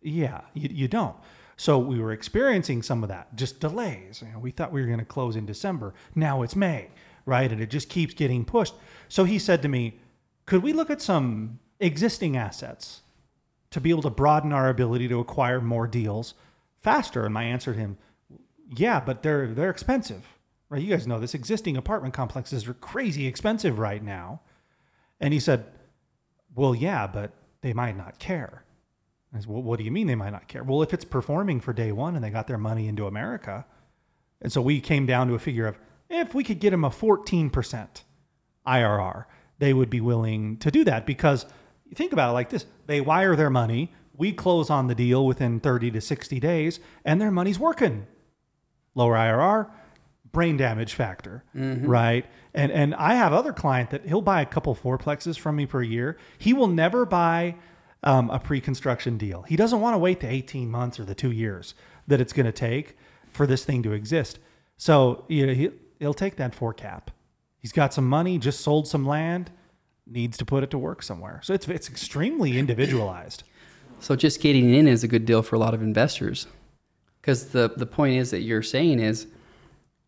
yeah, 0.00 0.42
you, 0.54 0.68
you 0.72 0.88
don't. 0.88 1.16
So 1.56 1.76
we 1.78 1.98
were 1.98 2.12
experiencing 2.12 2.82
some 2.82 3.02
of 3.02 3.08
that, 3.08 3.34
just 3.34 3.58
delays. 3.58 4.22
You 4.24 4.32
know, 4.32 4.38
we 4.38 4.52
thought 4.52 4.72
we 4.72 4.80
were 4.80 4.86
going 4.86 5.00
to 5.00 5.04
close 5.04 5.34
in 5.34 5.44
December. 5.44 5.92
Now 6.14 6.42
it's 6.42 6.54
May, 6.54 6.90
right? 7.28 7.52
And 7.52 7.60
it 7.60 7.70
just 7.70 7.88
keeps 7.88 8.14
getting 8.14 8.44
pushed. 8.44 8.74
So 9.08 9.24
he 9.24 9.38
said 9.38 9.62
to 9.62 9.68
me, 9.68 10.00
could 10.46 10.62
we 10.62 10.72
look 10.72 10.88
at 10.88 11.02
some 11.02 11.60
existing 11.78 12.36
assets 12.36 13.02
to 13.70 13.80
be 13.80 13.90
able 13.90 14.02
to 14.02 14.10
broaden 14.10 14.52
our 14.52 14.70
ability 14.70 15.08
to 15.08 15.20
acquire 15.20 15.60
more 15.60 15.86
deals 15.86 16.34
faster? 16.80 17.24
And 17.24 17.34
my 17.34 17.44
answer 17.44 17.74
to 17.74 17.78
him, 17.78 17.98
yeah, 18.74 18.98
but 18.98 19.22
they're 19.22 19.48
they're 19.48 19.70
expensive, 19.70 20.26
right? 20.70 20.82
You 20.82 20.90
guys 20.90 21.06
know 21.06 21.20
this. 21.20 21.34
Existing 21.34 21.76
apartment 21.76 22.14
complexes 22.14 22.66
are 22.66 22.74
crazy 22.74 23.26
expensive 23.26 23.78
right 23.78 24.02
now. 24.02 24.40
And 25.20 25.34
he 25.34 25.40
said, 25.40 25.66
well, 26.54 26.74
yeah, 26.74 27.06
but 27.06 27.32
they 27.60 27.72
might 27.72 27.96
not 27.96 28.18
care. 28.18 28.64
I 29.34 29.40
said, 29.40 29.48
well, 29.48 29.62
what 29.62 29.78
do 29.78 29.84
you 29.84 29.90
mean 29.90 30.06
they 30.06 30.14
might 30.14 30.30
not 30.30 30.48
care? 30.48 30.64
Well, 30.64 30.82
if 30.82 30.94
it's 30.94 31.04
performing 31.04 31.60
for 31.60 31.74
day 31.74 31.92
one 31.92 32.14
and 32.14 32.24
they 32.24 32.30
got 32.30 32.46
their 32.46 32.58
money 32.58 32.88
into 32.88 33.06
America, 33.06 33.66
and 34.40 34.50
so 34.50 34.62
we 34.62 34.80
came 34.80 35.04
down 35.04 35.28
to 35.28 35.34
a 35.34 35.38
figure 35.38 35.66
of 35.66 35.78
if 36.10 36.34
we 36.34 36.44
could 36.44 36.60
get 36.60 36.70
them 36.70 36.84
a 36.84 36.90
14% 36.90 38.02
IRR, 38.66 39.24
they 39.58 39.72
would 39.72 39.90
be 39.90 40.00
willing 40.00 40.56
to 40.58 40.70
do 40.70 40.84
that 40.84 41.06
because 41.06 41.46
think 41.94 42.12
about 42.12 42.30
it 42.30 42.32
like 42.34 42.50
this 42.50 42.66
they 42.86 43.00
wire 43.00 43.36
their 43.36 43.50
money, 43.50 43.92
we 44.16 44.32
close 44.32 44.70
on 44.70 44.88
the 44.88 44.94
deal 44.94 45.26
within 45.26 45.60
30 45.60 45.92
to 45.92 46.00
60 46.00 46.40
days, 46.40 46.80
and 47.04 47.20
their 47.20 47.30
money's 47.30 47.58
working. 47.58 48.06
Lower 48.94 49.14
IRR, 49.14 49.70
brain 50.32 50.56
damage 50.56 50.94
factor, 50.94 51.44
right? 51.54 52.26
And 52.54 52.72
and 52.72 52.94
I 52.94 53.14
have 53.14 53.32
other 53.32 53.52
client 53.52 53.90
that 53.90 54.06
he'll 54.06 54.22
buy 54.22 54.42
a 54.42 54.46
couple 54.46 54.74
fourplexes 54.74 55.38
from 55.38 55.56
me 55.56 55.66
per 55.66 55.82
year. 55.82 56.16
He 56.38 56.52
will 56.52 56.66
never 56.66 57.06
buy 57.06 57.54
um, 58.02 58.30
a 58.30 58.38
pre-construction 58.38 59.18
deal. 59.18 59.42
He 59.42 59.56
doesn't 59.56 59.80
want 59.80 59.94
to 59.94 59.98
wait 59.98 60.20
the 60.20 60.28
18 60.28 60.70
months 60.70 60.98
or 60.98 61.04
the 61.04 61.14
two 61.14 61.30
years 61.32 61.74
that 62.06 62.20
it's 62.20 62.32
going 62.32 62.46
to 62.46 62.52
take 62.52 62.96
for 63.30 63.46
this 63.46 63.64
thing 63.64 63.82
to 63.84 63.92
exist. 63.92 64.38
So 64.76 65.24
you 65.28 65.46
know, 65.46 65.54
he, 65.54 65.70
he'll 65.98 66.14
take 66.14 66.36
that 66.36 66.54
four 66.54 66.72
cap. 66.72 67.10
He's 67.58 67.72
got 67.72 67.92
some 67.92 68.08
money, 68.08 68.38
just 68.38 68.60
sold 68.60 68.86
some 68.86 69.06
land, 69.06 69.50
needs 70.06 70.38
to 70.38 70.44
put 70.44 70.62
it 70.62 70.70
to 70.70 70.78
work 70.78 71.02
somewhere. 71.02 71.40
So 71.42 71.54
it's 71.54 71.68
it's 71.68 71.88
extremely 71.88 72.58
individualized. 72.58 73.44
So 74.00 74.14
just 74.14 74.40
getting 74.40 74.72
in 74.72 74.86
is 74.86 75.02
a 75.02 75.08
good 75.08 75.26
deal 75.26 75.42
for 75.42 75.56
a 75.56 75.58
lot 75.58 75.74
of 75.74 75.82
investors. 75.82 76.46
Because 77.20 77.48
the, 77.48 77.72
the 77.76 77.84
point 77.84 78.14
is 78.14 78.30
that 78.30 78.42
you're 78.42 78.62
saying 78.62 79.00
is, 79.00 79.26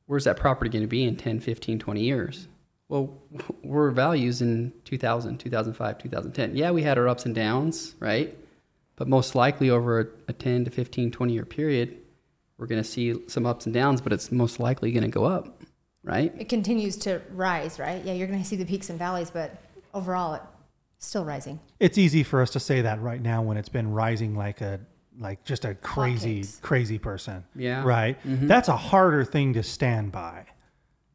where's 0.07 0.25
that 0.25 0.37
property 0.37 0.71
going 0.71 0.85
to 0.85 0.89
be 0.89 1.05
in 1.05 1.17
10, 1.17 1.41
15, 1.41 1.79
20 1.79 2.01
years? 2.01 2.47
Well, 2.89 3.19
we're 3.63 3.91
values 3.91 4.43
in 4.43 4.73
2000, 4.85 5.39
2005, 5.39 5.99
2010. 5.99 6.57
Yeah, 6.57 6.71
we 6.71 6.83
had 6.83 6.99
our 6.99 7.09
ups 7.09 7.27
and 7.27 7.35
downs, 7.35 7.95
right? 7.99 8.37
But 8.97 9.09
most 9.09 9.35
likely 9.35 9.71
over 9.71 10.01
a, 10.01 10.07
a 10.29 10.33
10 10.33 10.67
to 10.67 10.71
15, 10.71 11.11
20 11.11 11.33
year 11.33 11.45
period, 11.45 11.99
we're 12.59 12.67
going 12.67 12.83
to 12.83 12.89
see 12.89 13.15
some 13.27 13.47
ups 13.47 13.65
and 13.67 13.75
downs, 13.75 14.01
but 14.01 14.13
it's 14.13 14.31
most 14.31 14.61
likely 14.61 14.93
going 14.93 15.03
to 15.03 15.09
go 15.09 15.25
up, 15.25 15.60
right? 16.03 16.33
It 16.39 16.49
continues 16.49 16.97
to 16.99 17.21
rise, 17.33 17.79
right? 17.79 18.05
Yeah, 18.05 18.13
you're 18.13 18.27
going 18.27 18.41
to 18.41 18.49
see 18.49 18.57
the 18.57 18.65
peaks 18.65 18.91
and 18.91 18.99
valleys, 18.99 19.31
but 19.31 19.57
overall, 19.95 20.35
it's 20.35 21.07
still 21.07 21.25
rising. 21.25 21.61
It's 21.79 21.99
easy 21.99 22.23
for 22.23 22.43
us 22.43 22.51
to 22.51 22.61
say 22.61 22.83
that 22.83 23.01
right 23.01 23.21
now 23.21 23.43
when 23.43 23.57
it's 23.57 23.69
been 23.69 23.93
rising 23.93 24.35
like 24.35 24.61
a 24.61 24.81
like 25.19 25.45
just 25.45 25.65
a 25.65 25.75
crazy 25.75 26.47
crazy 26.63 26.99
person. 26.99 27.45
Yeah. 27.55 27.85
Right? 27.85 28.23
Mm-hmm. 28.25 28.47
That's 28.47 28.69
a 28.69 28.77
harder 28.77 29.25
thing 29.25 29.55
to 29.55 29.63
stand 29.63 30.13
by 30.13 30.47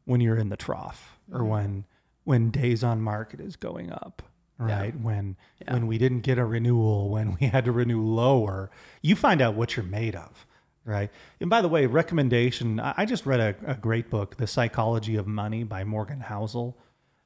when 0.04 0.20
you're 0.20 0.36
in 0.36 0.48
the 0.48 0.56
trough 0.56 1.18
or 1.32 1.40
mm-hmm. 1.40 1.48
when 1.48 1.84
when 2.24 2.50
days 2.50 2.84
on 2.84 3.00
market 3.00 3.40
is 3.40 3.56
going 3.56 3.90
up. 3.92 4.22
Right? 4.58 4.98
When 4.98 5.36
Yeah. 5.60 5.74
when 5.74 5.86
we 5.86 5.98
didn't 5.98 6.20
get 6.20 6.38
a 6.38 6.44
renewal, 6.44 7.10
when 7.10 7.36
we 7.40 7.48
had 7.48 7.64
to 7.66 7.72
renew 7.72 8.02
lower, 8.02 8.70
you 9.02 9.14
find 9.14 9.42
out 9.42 9.54
what 9.54 9.76
you're 9.76 9.84
made 9.84 10.14
of. 10.14 10.46
Right. 10.86 11.10
And 11.40 11.50
by 11.50 11.62
the 11.62 11.68
way, 11.68 11.86
recommendation 11.86 12.78
I 12.78 13.04
just 13.06 13.26
read 13.26 13.40
a, 13.40 13.72
a 13.72 13.74
great 13.74 14.08
book, 14.08 14.36
The 14.36 14.46
Psychology 14.46 15.16
of 15.16 15.26
Money 15.26 15.64
by 15.64 15.82
Morgan 15.82 16.20
Housel. 16.20 16.74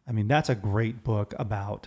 I 0.09 0.13
mean, 0.13 0.29
that's 0.29 0.49
a 0.49 0.55
great 0.55 1.05
book 1.05 1.35
about 1.39 1.87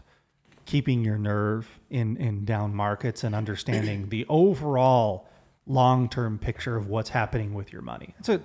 keeping 0.65 1.03
your 1.03 1.17
nerve 1.17 1.67
in 1.89 2.15
in 2.17 2.45
down 2.45 2.75
markets 2.75 3.23
and 3.23 3.33
understanding 3.33 4.09
the 4.09 4.25
overall 4.29 5.27
long-term 5.65 6.37
picture 6.37 6.75
of 6.75 6.89
what's 6.89 7.09
happening 7.09 7.55
with 7.55 7.73
your 7.73 7.81
money. 7.81 8.13
So 8.21 8.39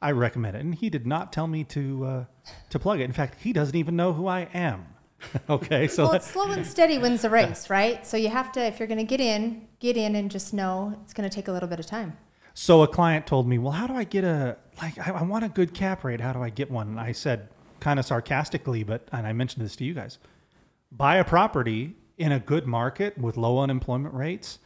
I 0.00 0.10
recommend 0.10 0.56
it. 0.56 0.60
And 0.60 0.74
he 0.74 0.90
did 0.90 1.06
not 1.06 1.32
tell 1.32 1.46
me 1.46 1.62
to 1.64 2.04
uh, 2.04 2.24
to 2.70 2.78
plug 2.80 3.00
it. 3.00 3.04
In 3.04 3.12
fact, 3.12 3.40
he 3.40 3.52
doesn't 3.52 3.76
even 3.76 3.94
know 3.94 4.12
who 4.12 4.26
I 4.26 4.48
am. 4.52 4.86
okay, 5.48 5.86
so 5.86 6.08
Well, 6.08 6.20
slow 6.20 6.50
and 6.50 6.66
steady 6.66 6.98
wins 6.98 7.22
the 7.22 7.30
race, 7.30 7.70
right? 7.70 8.04
So 8.04 8.16
you 8.16 8.28
have 8.28 8.50
to, 8.52 8.60
if 8.60 8.80
you're 8.80 8.88
going 8.88 8.98
to 8.98 9.04
get 9.04 9.20
in, 9.20 9.68
get 9.78 9.96
in 9.96 10.16
and 10.16 10.28
just 10.28 10.52
know 10.52 10.98
it's 11.04 11.12
going 11.12 11.28
to 11.30 11.34
take 11.34 11.46
a 11.46 11.52
little 11.52 11.68
bit 11.68 11.78
of 11.78 11.86
time. 11.86 12.16
So 12.54 12.82
a 12.82 12.88
client 12.88 13.26
told 13.26 13.48
me, 13.48 13.58
"Well, 13.58 13.72
how 13.72 13.86
do 13.86 13.94
I 13.94 14.04
get 14.04 14.24
a 14.24 14.56
like? 14.80 14.98
I, 14.98 15.12
I 15.12 15.22
want 15.22 15.44
a 15.44 15.48
good 15.48 15.74
cap 15.74 16.04
rate. 16.04 16.20
How 16.20 16.32
do 16.32 16.42
I 16.42 16.50
get 16.50 16.70
one?" 16.70 16.88
And 16.88 17.00
I 17.00 17.12
said, 17.12 17.48
kind 17.80 17.98
of 17.98 18.06
sarcastically, 18.06 18.84
but 18.84 19.08
and 19.12 19.26
I 19.26 19.32
mentioned 19.32 19.64
this 19.64 19.76
to 19.76 19.84
you 19.84 19.94
guys: 19.94 20.18
buy 20.90 21.16
a 21.16 21.24
property 21.24 21.94
in 22.18 22.32
a 22.32 22.38
good 22.38 22.66
market 22.66 23.18
with 23.18 23.36
low 23.36 23.58
unemployment 23.58 24.14
rates, 24.14 24.58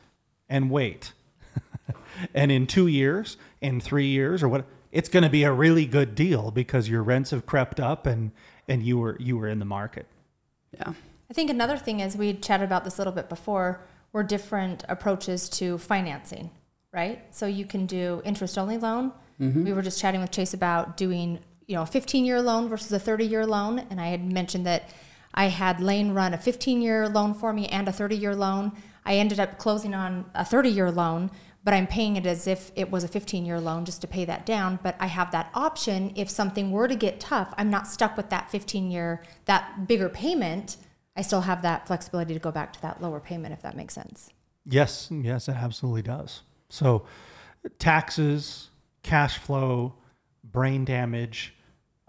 and 0.48 0.70
wait. 0.70 1.12
and 2.34 2.50
in 2.50 2.66
two 2.66 2.86
years, 2.86 3.36
in 3.60 3.80
three 3.80 4.08
years, 4.08 4.42
or 4.42 4.48
what, 4.48 4.66
it's 4.92 5.08
going 5.08 5.22
to 5.22 5.30
be 5.30 5.44
a 5.44 5.52
really 5.52 5.86
good 5.86 6.14
deal 6.14 6.50
because 6.50 6.88
your 6.88 7.02
rents 7.02 7.30
have 7.30 7.46
crept 7.46 7.80
up 7.80 8.06
and 8.06 8.32
and 8.68 8.82
you 8.82 8.98
were 8.98 9.16
you 9.20 9.36
were 9.36 9.48
in 9.48 9.58
the 9.58 9.64
market. 9.64 10.06
Yeah. 10.72 10.92
I 11.30 11.34
think 11.34 11.50
another 11.50 11.76
thing 11.76 12.00
is 12.00 12.16
we 12.16 12.34
chatted 12.34 12.66
about 12.66 12.84
this 12.84 12.96
a 12.96 13.00
little 13.00 13.12
bit 13.12 13.28
before 13.28 13.80
were 14.12 14.22
different 14.22 14.84
approaches 14.88 15.48
to 15.50 15.78
financing, 15.78 16.50
right? 16.96 17.22
So 17.30 17.46
you 17.46 17.66
can 17.66 17.84
do 17.84 18.22
interest 18.24 18.56
only 18.56 18.78
loan. 18.78 19.12
Mm-hmm. 19.38 19.64
We 19.64 19.72
were 19.74 19.82
just 19.82 20.00
chatting 20.00 20.22
with 20.22 20.30
Chase 20.30 20.54
about 20.54 20.96
doing, 20.96 21.38
you 21.66 21.76
know, 21.76 21.82
a 21.82 21.86
15 21.86 22.24
year 22.24 22.40
loan 22.40 22.68
versus 22.68 22.90
a 22.90 22.98
30 22.98 23.26
year 23.26 23.46
loan. 23.46 23.80
And 23.90 24.00
I 24.00 24.08
had 24.08 24.24
mentioned 24.32 24.66
that 24.66 24.88
I 25.34 25.48
had 25.48 25.78
Lane 25.78 26.12
run 26.12 26.32
a 26.32 26.38
15 26.38 26.80
year 26.80 27.06
loan 27.06 27.34
for 27.34 27.52
me 27.52 27.66
and 27.66 27.86
a 27.86 27.92
30 27.92 28.16
year 28.16 28.34
loan. 28.34 28.72
I 29.04 29.16
ended 29.16 29.38
up 29.38 29.58
closing 29.58 29.94
on 29.94 30.24
a 30.34 30.42
30 30.42 30.70
year 30.70 30.90
loan, 30.90 31.30
but 31.62 31.74
I'm 31.74 31.86
paying 31.86 32.16
it 32.16 32.24
as 32.24 32.46
if 32.46 32.72
it 32.74 32.90
was 32.90 33.04
a 33.04 33.08
15 33.08 33.44
year 33.44 33.60
loan 33.60 33.84
just 33.84 34.00
to 34.00 34.06
pay 34.06 34.24
that 34.24 34.46
down. 34.46 34.78
But 34.82 34.96
I 34.98 35.08
have 35.08 35.30
that 35.32 35.50
option 35.52 36.14
if 36.16 36.30
something 36.30 36.70
were 36.70 36.88
to 36.88 36.96
get 36.96 37.20
tough, 37.20 37.52
I'm 37.58 37.68
not 37.68 37.86
stuck 37.86 38.16
with 38.16 38.30
that 38.30 38.50
15 38.50 38.90
year, 38.90 39.22
that 39.44 39.86
bigger 39.86 40.08
payment. 40.08 40.78
I 41.14 41.20
still 41.20 41.42
have 41.42 41.60
that 41.60 41.86
flexibility 41.86 42.32
to 42.32 42.40
go 42.40 42.50
back 42.50 42.72
to 42.72 42.80
that 42.82 43.02
lower 43.02 43.20
payment 43.20 43.52
if 43.52 43.60
that 43.60 43.76
makes 43.76 43.92
sense. 43.92 44.30
Yes, 44.64 45.08
yes, 45.10 45.46
it 45.48 45.56
absolutely 45.56 46.02
does. 46.02 46.42
So, 46.68 47.06
taxes, 47.78 48.70
cash 49.02 49.38
flow, 49.38 49.94
brain 50.44 50.84
damage, 50.84 51.54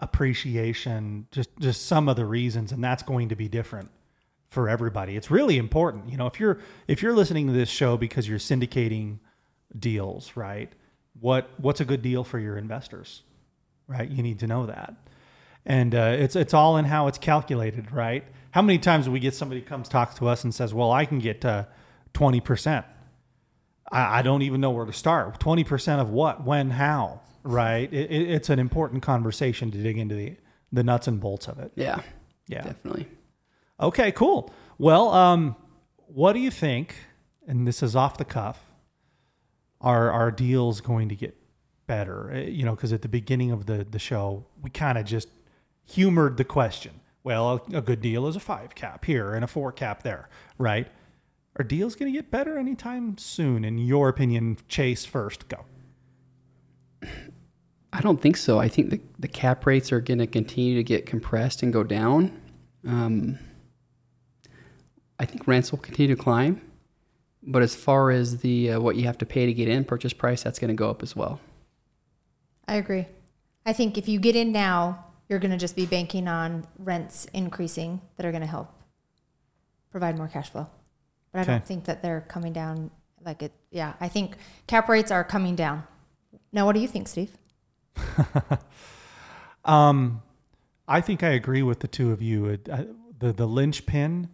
appreciation, 0.00 1.26
just 1.30 1.50
just 1.58 1.86
some 1.86 2.08
of 2.08 2.16
the 2.16 2.24
reasons, 2.24 2.72
and 2.72 2.82
that's 2.82 3.02
going 3.02 3.28
to 3.28 3.36
be 3.36 3.48
different 3.48 3.90
for 4.50 4.68
everybody. 4.68 5.16
It's 5.16 5.30
really 5.30 5.58
important. 5.58 6.10
You 6.10 6.16
know, 6.16 6.26
if 6.26 6.40
you're 6.40 6.58
if 6.86 7.02
you're 7.02 7.14
listening 7.14 7.46
to 7.48 7.52
this 7.52 7.68
show 7.68 7.96
because 7.96 8.28
you're 8.28 8.38
syndicating 8.38 9.18
deals, 9.78 10.36
right? 10.36 10.72
What 11.20 11.50
what's 11.58 11.80
a 11.80 11.84
good 11.84 12.02
deal 12.02 12.24
for 12.24 12.38
your 12.38 12.56
investors, 12.56 13.22
right? 13.86 14.08
You 14.08 14.22
need 14.22 14.38
to 14.40 14.46
know 14.46 14.66
that, 14.66 14.94
and 15.66 15.94
uh, 15.94 16.16
it's 16.18 16.36
it's 16.36 16.54
all 16.54 16.76
in 16.76 16.84
how 16.84 17.08
it's 17.08 17.18
calculated, 17.18 17.92
right? 17.92 18.24
How 18.52 18.62
many 18.62 18.78
times 18.78 19.04
do 19.04 19.10
we 19.12 19.20
get 19.20 19.34
somebody 19.34 19.60
comes 19.60 19.88
talks 19.88 20.14
to 20.16 20.28
us 20.28 20.44
and 20.44 20.54
says, 20.54 20.72
"Well, 20.72 20.92
I 20.92 21.04
can 21.04 21.18
get 21.18 21.44
twenty 22.12 22.40
percent." 22.40 22.86
I, 23.90 24.18
I 24.18 24.22
don't 24.22 24.42
even 24.42 24.60
know 24.60 24.70
where 24.70 24.86
to 24.86 24.92
start. 24.92 25.38
Twenty 25.40 25.64
percent 25.64 26.00
of 26.00 26.10
what, 26.10 26.44
when, 26.44 26.70
how, 26.70 27.20
right? 27.42 27.92
It, 27.92 28.10
it, 28.10 28.30
it's 28.30 28.48
an 28.50 28.58
important 28.58 29.02
conversation 29.02 29.70
to 29.70 29.78
dig 29.78 29.98
into 29.98 30.14
the 30.14 30.36
the 30.72 30.82
nuts 30.84 31.08
and 31.08 31.20
bolts 31.20 31.48
of 31.48 31.58
it. 31.58 31.72
Yeah. 31.76 32.00
Yeah. 32.48 32.62
Definitely. 32.62 33.06
Okay, 33.80 34.12
cool. 34.12 34.52
Well, 34.78 35.10
um, 35.10 35.56
what 36.06 36.32
do 36.32 36.40
you 36.40 36.50
think? 36.50 36.94
And 37.46 37.66
this 37.66 37.82
is 37.82 37.94
off 37.96 38.18
the 38.18 38.24
cuff. 38.24 38.60
Are 39.80 40.10
our 40.10 40.30
deals 40.30 40.80
going 40.80 41.08
to 41.10 41.14
get 41.14 41.36
better? 41.86 42.32
Uh, 42.32 42.38
You 42.40 42.64
know, 42.64 42.74
because 42.74 42.92
at 42.92 43.02
the 43.02 43.08
beginning 43.08 43.50
of 43.52 43.66
the 43.66 43.86
the 43.90 43.98
show, 43.98 44.44
we 44.62 44.70
kind 44.70 44.98
of 44.98 45.04
just 45.06 45.28
humored 45.86 46.36
the 46.36 46.44
question. 46.44 46.92
well, 47.24 47.62
a, 47.72 47.76
a 47.78 47.80
good 47.82 48.00
deal 48.00 48.26
is 48.26 48.36
a 48.36 48.40
five 48.40 48.74
cap 48.74 49.04
here 49.04 49.34
and 49.34 49.44
a 49.44 49.46
four 49.46 49.70
cap 49.72 50.02
there, 50.02 50.28
right? 50.58 50.88
Are 51.58 51.64
deals 51.64 51.96
going 51.96 52.12
to 52.12 52.16
get 52.16 52.30
better 52.30 52.56
anytime 52.56 53.18
soon? 53.18 53.64
In 53.64 53.78
your 53.78 54.08
opinion, 54.08 54.58
Chase 54.68 55.04
first, 55.04 55.48
go. 55.48 55.64
I 57.92 58.00
don't 58.00 58.20
think 58.20 58.36
so. 58.36 58.60
I 58.60 58.68
think 58.68 58.90
the, 58.90 59.00
the 59.18 59.28
cap 59.28 59.66
rates 59.66 59.90
are 59.90 60.00
going 60.00 60.18
to 60.18 60.26
continue 60.26 60.76
to 60.76 60.84
get 60.84 61.04
compressed 61.04 61.62
and 61.62 61.72
go 61.72 61.82
down. 61.82 62.40
Um, 62.86 63.38
I 65.18 65.24
think 65.24 65.48
rents 65.48 65.72
will 65.72 65.80
continue 65.80 66.14
to 66.14 66.22
climb, 66.22 66.60
but 67.42 67.62
as 67.62 67.74
far 67.74 68.12
as 68.12 68.38
the 68.38 68.72
uh, 68.72 68.80
what 68.80 68.94
you 68.94 69.04
have 69.04 69.18
to 69.18 69.26
pay 69.26 69.46
to 69.46 69.52
get 69.52 69.66
in 69.66 69.84
purchase 69.84 70.12
price, 70.12 70.44
that's 70.44 70.60
going 70.60 70.68
to 70.68 70.74
go 70.74 70.88
up 70.88 71.02
as 71.02 71.16
well. 71.16 71.40
I 72.68 72.76
agree. 72.76 73.06
I 73.66 73.72
think 73.72 73.98
if 73.98 74.08
you 74.08 74.20
get 74.20 74.36
in 74.36 74.52
now, 74.52 75.06
you're 75.28 75.40
going 75.40 75.50
to 75.50 75.56
just 75.56 75.74
be 75.74 75.86
banking 75.86 76.28
on 76.28 76.68
rents 76.78 77.26
increasing 77.32 78.00
that 78.16 78.24
are 78.24 78.30
going 78.30 78.42
to 78.42 78.46
help 78.46 78.72
provide 79.90 80.16
more 80.16 80.28
cash 80.28 80.50
flow. 80.50 80.68
But 81.32 81.40
I 81.40 81.42
Okay. 81.42 81.52
don't 81.52 81.64
think 81.64 81.84
that 81.86 82.02
they're 82.02 82.22
coming 82.22 82.52
down 82.52 82.90
like 83.24 83.42
it. 83.42 83.52
Yeah, 83.70 83.94
I 84.00 84.08
think 84.08 84.36
cap 84.66 84.88
rates 84.88 85.10
are 85.10 85.24
coming 85.24 85.56
down. 85.56 85.84
Now, 86.52 86.66
what 86.66 86.74
do 86.74 86.80
you 86.80 86.88
think, 86.88 87.08
Steve? 87.08 87.32
Um, 89.64 90.22
I 90.88 91.00
think 91.00 91.22
I 91.22 91.30
agree 91.30 91.62
with 91.62 91.80
the 91.80 91.88
two 91.88 92.12
of 92.12 92.22
you. 92.22 92.46
It, 92.46 92.68
uh, 92.70 92.84
the 93.18 93.32
the 93.32 93.46
linchpin 93.46 94.30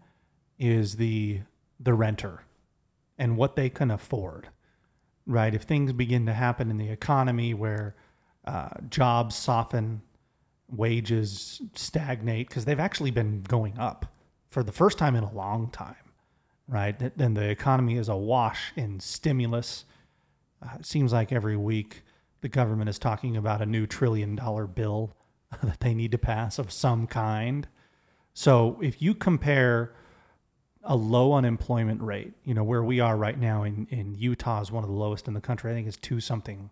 is 0.58 0.96
the 0.96 1.40
the 1.80 1.94
renter 1.94 2.42
and 3.18 3.36
what 3.36 3.56
they 3.56 3.68
can 3.70 3.90
afford, 3.90 4.48
right? 5.26 5.54
If 5.54 5.62
things 5.62 5.92
begin 5.92 6.26
to 6.26 6.32
happen 6.34 6.70
in 6.70 6.78
the 6.78 6.90
economy 6.90 7.54
where 7.54 7.96
uh, 8.46 8.70
jobs 8.90 9.36
soften, 9.36 10.02
wages 10.70 11.62
stagnate 11.74 12.48
because 12.48 12.64
they've 12.64 12.80
actually 12.80 13.10
been 13.12 13.42
going 13.42 13.78
up 13.78 14.06
for 14.50 14.62
the 14.62 14.72
first 14.72 14.98
time 14.98 15.16
in 15.16 15.24
a 15.24 15.32
long 15.32 15.70
time, 15.70 15.96
right? 16.68 16.98
Th- 16.98 17.12
Then 17.16 17.34
the 17.34 17.48
economy 17.48 17.96
is 17.96 18.08
awash 18.08 18.72
in 18.76 19.00
stimulus. 19.00 19.84
Uh, 20.62 20.76
it 20.80 20.86
seems 20.86 21.12
like 21.12 21.32
every 21.32 21.56
week 21.56 22.02
the 22.40 22.48
government 22.48 22.88
is 22.88 22.98
talking 22.98 23.36
about 23.36 23.62
a 23.62 23.66
new 23.66 23.86
trillion 23.86 24.34
dollar 24.36 24.66
bill 24.66 25.14
that 25.62 25.80
they 25.80 25.94
need 25.94 26.12
to 26.12 26.18
pass 26.18 26.58
of 26.58 26.70
some 26.72 27.06
kind. 27.06 27.68
So 28.34 28.78
if 28.82 29.00
you 29.00 29.14
compare 29.14 29.92
a 30.82 30.96
low 30.96 31.32
unemployment 31.32 32.02
rate, 32.02 32.32
you 32.44 32.52
know, 32.52 32.64
where 32.64 32.82
we 32.82 33.00
are 33.00 33.16
right 33.16 33.38
now 33.38 33.62
in, 33.62 33.86
in 33.90 34.14
Utah 34.14 34.60
is 34.60 34.70
one 34.70 34.84
of 34.84 34.90
the 34.90 34.96
lowest 34.96 35.28
in 35.28 35.34
the 35.34 35.40
country. 35.40 35.70
I 35.70 35.74
think 35.74 35.86
it's 35.86 35.96
two 35.96 36.20
something 36.20 36.70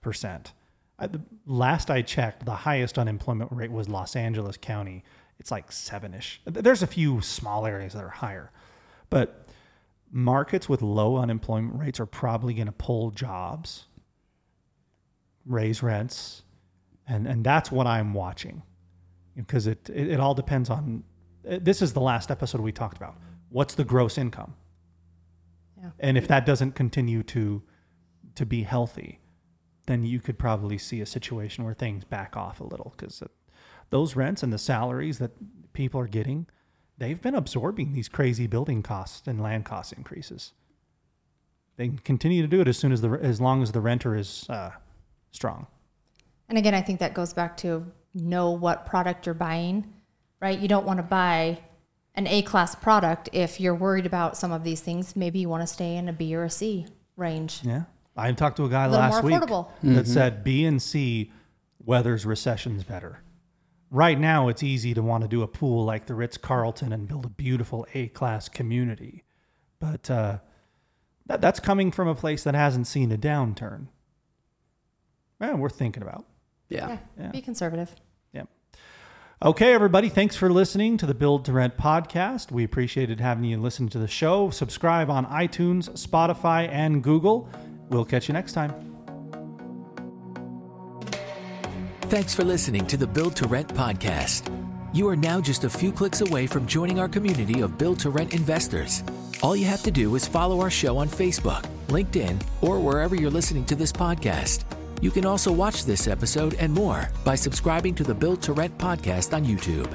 percent. 0.00 0.52
I, 0.98 1.06
the, 1.06 1.20
last 1.46 1.90
I 1.90 2.02
checked, 2.02 2.44
the 2.46 2.52
highest 2.54 2.98
unemployment 2.98 3.52
rate 3.52 3.70
was 3.70 3.88
Los 3.88 4.16
Angeles 4.16 4.56
County. 4.56 5.04
It's 5.38 5.50
like 5.50 5.70
seven 5.70 6.14
ish. 6.14 6.40
There's 6.44 6.82
a 6.82 6.86
few 6.86 7.20
small 7.20 7.66
areas 7.66 7.92
that 7.92 8.02
are 8.02 8.08
higher, 8.08 8.50
but 9.10 9.46
markets 10.10 10.68
with 10.68 10.82
low 10.82 11.16
unemployment 11.16 11.78
rates 11.78 12.00
are 12.00 12.06
probably 12.06 12.54
going 12.54 12.66
to 12.66 12.72
pull 12.72 13.10
jobs, 13.10 13.86
raise 15.44 15.82
rents, 15.82 16.42
and 17.06 17.26
and 17.26 17.44
that's 17.44 17.70
what 17.70 17.86
I'm 17.86 18.14
watching 18.14 18.62
because 19.36 19.66
it, 19.66 19.90
it 19.90 20.08
it 20.08 20.20
all 20.20 20.34
depends 20.34 20.70
on. 20.70 21.04
Eh, 21.46 21.58
this 21.60 21.82
is 21.82 21.92
the 21.92 22.00
last 22.00 22.30
episode 22.30 22.60
we 22.60 22.72
talked 22.72 22.96
about. 22.96 23.16
What's 23.50 23.74
the 23.74 23.84
gross 23.84 24.16
income? 24.18 24.54
Yeah. 25.80 25.90
And 25.98 26.16
if 26.16 26.28
that 26.28 26.46
doesn't 26.46 26.72
continue 26.72 27.22
to 27.24 27.62
to 28.34 28.46
be 28.46 28.62
healthy, 28.62 29.20
then 29.86 30.02
you 30.02 30.20
could 30.20 30.38
probably 30.38 30.78
see 30.78 31.00
a 31.00 31.06
situation 31.06 31.64
where 31.64 31.74
things 31.74 32.04
back 32.04 32.36
off 32.36 32.60
a 32.60 32.64
little 32.64 32.94
because 32.96 33.22
uh, 33.22 33.26
those 33.90 34.16
rents 34.16 34.42
and 34.42 34.52
the 34.52 34.58
salaries 34.58 35.18
that 35.18 35.32
people 35.72 36.00
are 36.00 36.08
getting, 36.08 36.46
they've 36.98 37.20
been 37.20 37.34
absorbing 37.34 37.92
these 37.92 38.08
crazy 38.08 38.46
building 38.46 38.82
costs 38.82 39.26
and 39.26 39.42
land 39.42 39.64
cost 39.64 39.92
increases. 39.92 40.52
They 41.76 41.88
can 41.88 41.98
continue 41.98 42.42
to 42.42 42.48
do 42.48 42.60
it 42.60 42.68
as 42.68 42.76
soon 42.76 42.92
as 42.92 43.00
the 43.00 43.10
as 43.10 43.40
long 43.40 43.62
as 43.62 43.72
the 43.72 43.80
renter 43.80 44.14
is 44.14 44.46
uh, 44.48 44.70
strong. 45.32 45.66
And 46.48 46.58
again, 46.58 46.74
I 46.74 46.82
think 46.82 47.00
that 47.00 47.14
goes 47.14 47.32
back 47.32 47.56
to 47.58 47.86
know 48.14 48.50
what 48.50 48.86
product 48.86 49.26
you're 49.26 49.34
buying, 49.34 49.92
right? 50.40 50.58
You 50.58 50.68
don't 50.68 50.86
want 50.86 50.98
to 50.98 51.02
buy 51.02 51.58
an 52.14 52.28
A 52.28 52.42
class 52.42 52.76
product 52.76 53.28
if 53.32 53.60
you're 53.60 53.74
worried 53.74 54.06
about 54.06 54.36
some 54.36 54.52
of 54.52 54.62
these 54.62 54.80
things. 54.80 55.16
Maybe 55.16 55.40
you 55.40 55.48
want 55.48 55.62
to 55.62 55.66
stay 55.66 55.96
in 55.96 56.08
a 56.08 56.12
B 56.12 56.34
or 56.36 56.44
a 56.44 56.50
C 56.50 56.86
range. 57.16 57.60
Yeah. 57.64 57.84
I 58.16 58.30
talked 58.32 58.58
to 58.58 58.64
a 58.64 58.68
guy 58.68 58.84
A 58.84 58.88
last 58.88 59.12
more 59.14 59.22
week 59.22 59.34
affordable. 59.34 59.68
that 59.82 60.06
said 60.06 60.44
B 60.44 60.64
and 60.64 60.80
C 60.80 61.32
weathers 61.84 62.24
recessions 62.24 62.84
better. 62.84 63.23
Right 63.94 64.18
now, 64.18 64.48
it's 64.48 64.64
easy 64.64 64.92
to 64.92 65.02
want 65.02 65.22
to 65.22 65.28
do 65.28 65.42
a 65.42 65.46
pool 65.46 65.84
like 65.84 66.06
the 66.06 66.16
Ritz 66.16 66.36
Carlton 66.36 66.92
and 66.92 67.06
build 67.06 67.26
a 67.26 67.28
beautiful 67.28 67.86
A 67.94 68.08
class 68.08 68.48
community. 68.48 69.22
But 69.78 70.10
uh, 70.10 70.38
that, 71.26 71.40
that's 71.40 71.60
coming 71.60 71.92
from 71.92 72.08
a 72.08 72.14
place 72.16 72.42
that 72.42 72.56
hasn't 72.56 72.88
seen 72.88 73.12
a 73.12 73.16
downturn. 73.16 73.86
Man, 75.38 75.60
we're 75.60 75.68
thinking 75.68 76.02
about. 76.02 76.24
Yeah. 76.68 76.88
Yeah. 76.88 76.98
Yeah. 77.20 77.30
Be 77.30 77.40
conservative. 77.40 77.94
Yeah. 78.32 78.46
Okay, 79.40 79.72
everybody. 79.72 80.08
Thanks 80.08 80.34
for 80.34 80.50
listening 80.50 80.96
to 80.96 81.06
the 81.06 81.14
Build 81.14 81.44
to 81.44 81.52
Rent 81.52 81.76
podcast. 81.76 82.50
We 82.50 82.64
appreciated 82.64 83.20
having 83.20 83.44
you 83.44 83.58
listen 83.58 83.88
to 83.90 83.98
the 83.98 84.08
show. 84.08 84.50
Subscribe 84.50 85.08
on 85.08 85.24
iTunes, 85.26 85.88
Spotify, 85.90 86.68
and 86.68 87.00
Google. 87.00 87.48
We'll 87.90 88.04
catch 88.04 88.26
you 88.26 88.32
next 88.32 88.54
time. 88.54 88.93
Thanks 92.14 92.32
for 92.32 92.44
listening 92.44 92.86
to 92.86 92.96
the 92.96 93.08
Build 93.08 93.34
to 93.34 93.48
Rent 93.48 93.74
podcast. 93.74 94.48
You 94.92 95.08
are 95.08 95.16
now 95.16 95.40
just 95.40 95.64
a 95.64 95.68
few 95.68 95.90
clicks 95.90 96.20
away 96.20 96.46
from 96.46 96.64
joining 96.64 97.00
our 97.00 97.08
community 97.08 97.60
of 97.60 97.76
Build 97.76 97.98
to 97.98 98.10
Rent 98.10 98.32
investors. 98.32 99.02
All 99.42 99.56
you 99.56 99.66
have 99.66 99.82
to 99.82 99.90
do 99.90 100.14
is 100.14 100.24
follow 100.24 100.60
our 100.60 100.70
show 100.70 100.96
on 100.96 101.08
Facebook, 101.08 101.64
LinkedIn, 101.88 102.40
or 102.60 102.78
wherever 102.78 103.16
you're 103.16 103.32
listening 103.32 103.64
to 103.64 103.74
this 103.74 103.90
podcast. 103.90 104.62
You 105.00 105.10
can 105.10 105.26
also 105.26 105.50
watch 105.50 105.86
this 105.86 106.06
episode 106.06 106.54
and 106.60 106.72
more 106.72 107.10
by 107.24 107.34
subscribing 107.34 107.96
to 107.96 108.04
the 108.04 108.14
Build 108.14 108.40
to 108.42 108.52
Rent 108.52 108.78
podcast 108.78 109.34
on 109.34 109.44
YouTube. 109.44 109.92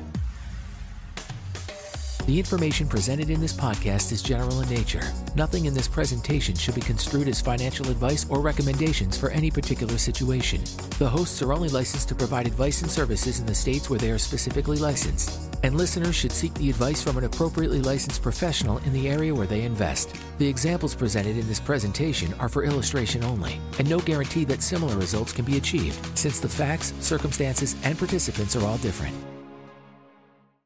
The 2.30 2.38
information 2.38 2.88
presented 2.88 3.32
in 3.32 3.42
this 3.42 3.54
podcast 3.54 4.12
is 4.12 4.22
general 4.22 4.62
in 4.62 4.70
nature. 4.70 5.02
Nothing 5.36 5.66
in 5.66 5.74
this 5.74 5.88
presentation 5.88 6.54
should 6.54 6.76
be 6.76 6.82
construed 6.82 7.28
as 7.28 7.42
financial 7.42 7.90
advice 7.90 8.30
or 8.30 8.40
recommendations 8.40 9.18
for 9.18 9.32
any 9.32 9.50
particular 9.50 9.98
situation. 9.98 10.62
The 11.00 11.10
hosts 11.10 11.42
are 11.42 11.54
only 11.54 11.70
licensed 11.70 12.08
to 12.10 12.14
provide 12.14 12.46
advice 12.46 12.84
and 12.84 12.92
services 12.92 13.40
in 13.40 13.48
the 13.48 13.56
states 13.56 13.90
where 13.90 13.98
they 13.98 14.12
are 14.12 14.20
specifically 14.20 14.78
licensed, 14.78 15.40
and 15.64 15.76
listeners 15.76 16.14
should 16.14 16.32
seek 16.32 16.54
the 16.54 16.70
advice 16.70 17.02
from 17.02 17.18
an 17.18 17.24
appropriately 17.24 17.82
licensed 17.82 18.22
professional 18.22 18.78
in 18.86 18.94
the 18.94 19.10
area 19.10 19.34
where 19.34 19.48
they 19.48 19.64
invest. 19.64 20.16
The 20.38 20.48
examples 20.48 20.94
presented 20.94 21.36
in 21.36 21.48
this 21.48 21.60
presentation 21.60 22.36
are 22.36 22.48
for 22.48 22.64
illustration 22.64 23.24
only, 23.24 23.60
and 23.80 23.90
no 23.90 23.98
guarantee 23.98 24.46
that 24.46 24.62
similar 24.62 24.96
results 24.98 25.34
can 25.34 25.46
be 25.46 25.58
achieved, 25.58 26.16
since 26.16 26.40
the 26.40 26.48
facts, 26.48 26.94
circumstances, 27.00 27.76
and 27.84 27.98
participants 27.98 28.56
are 28.56 28.64
all 28.68 28.78
different. 28.78 29.16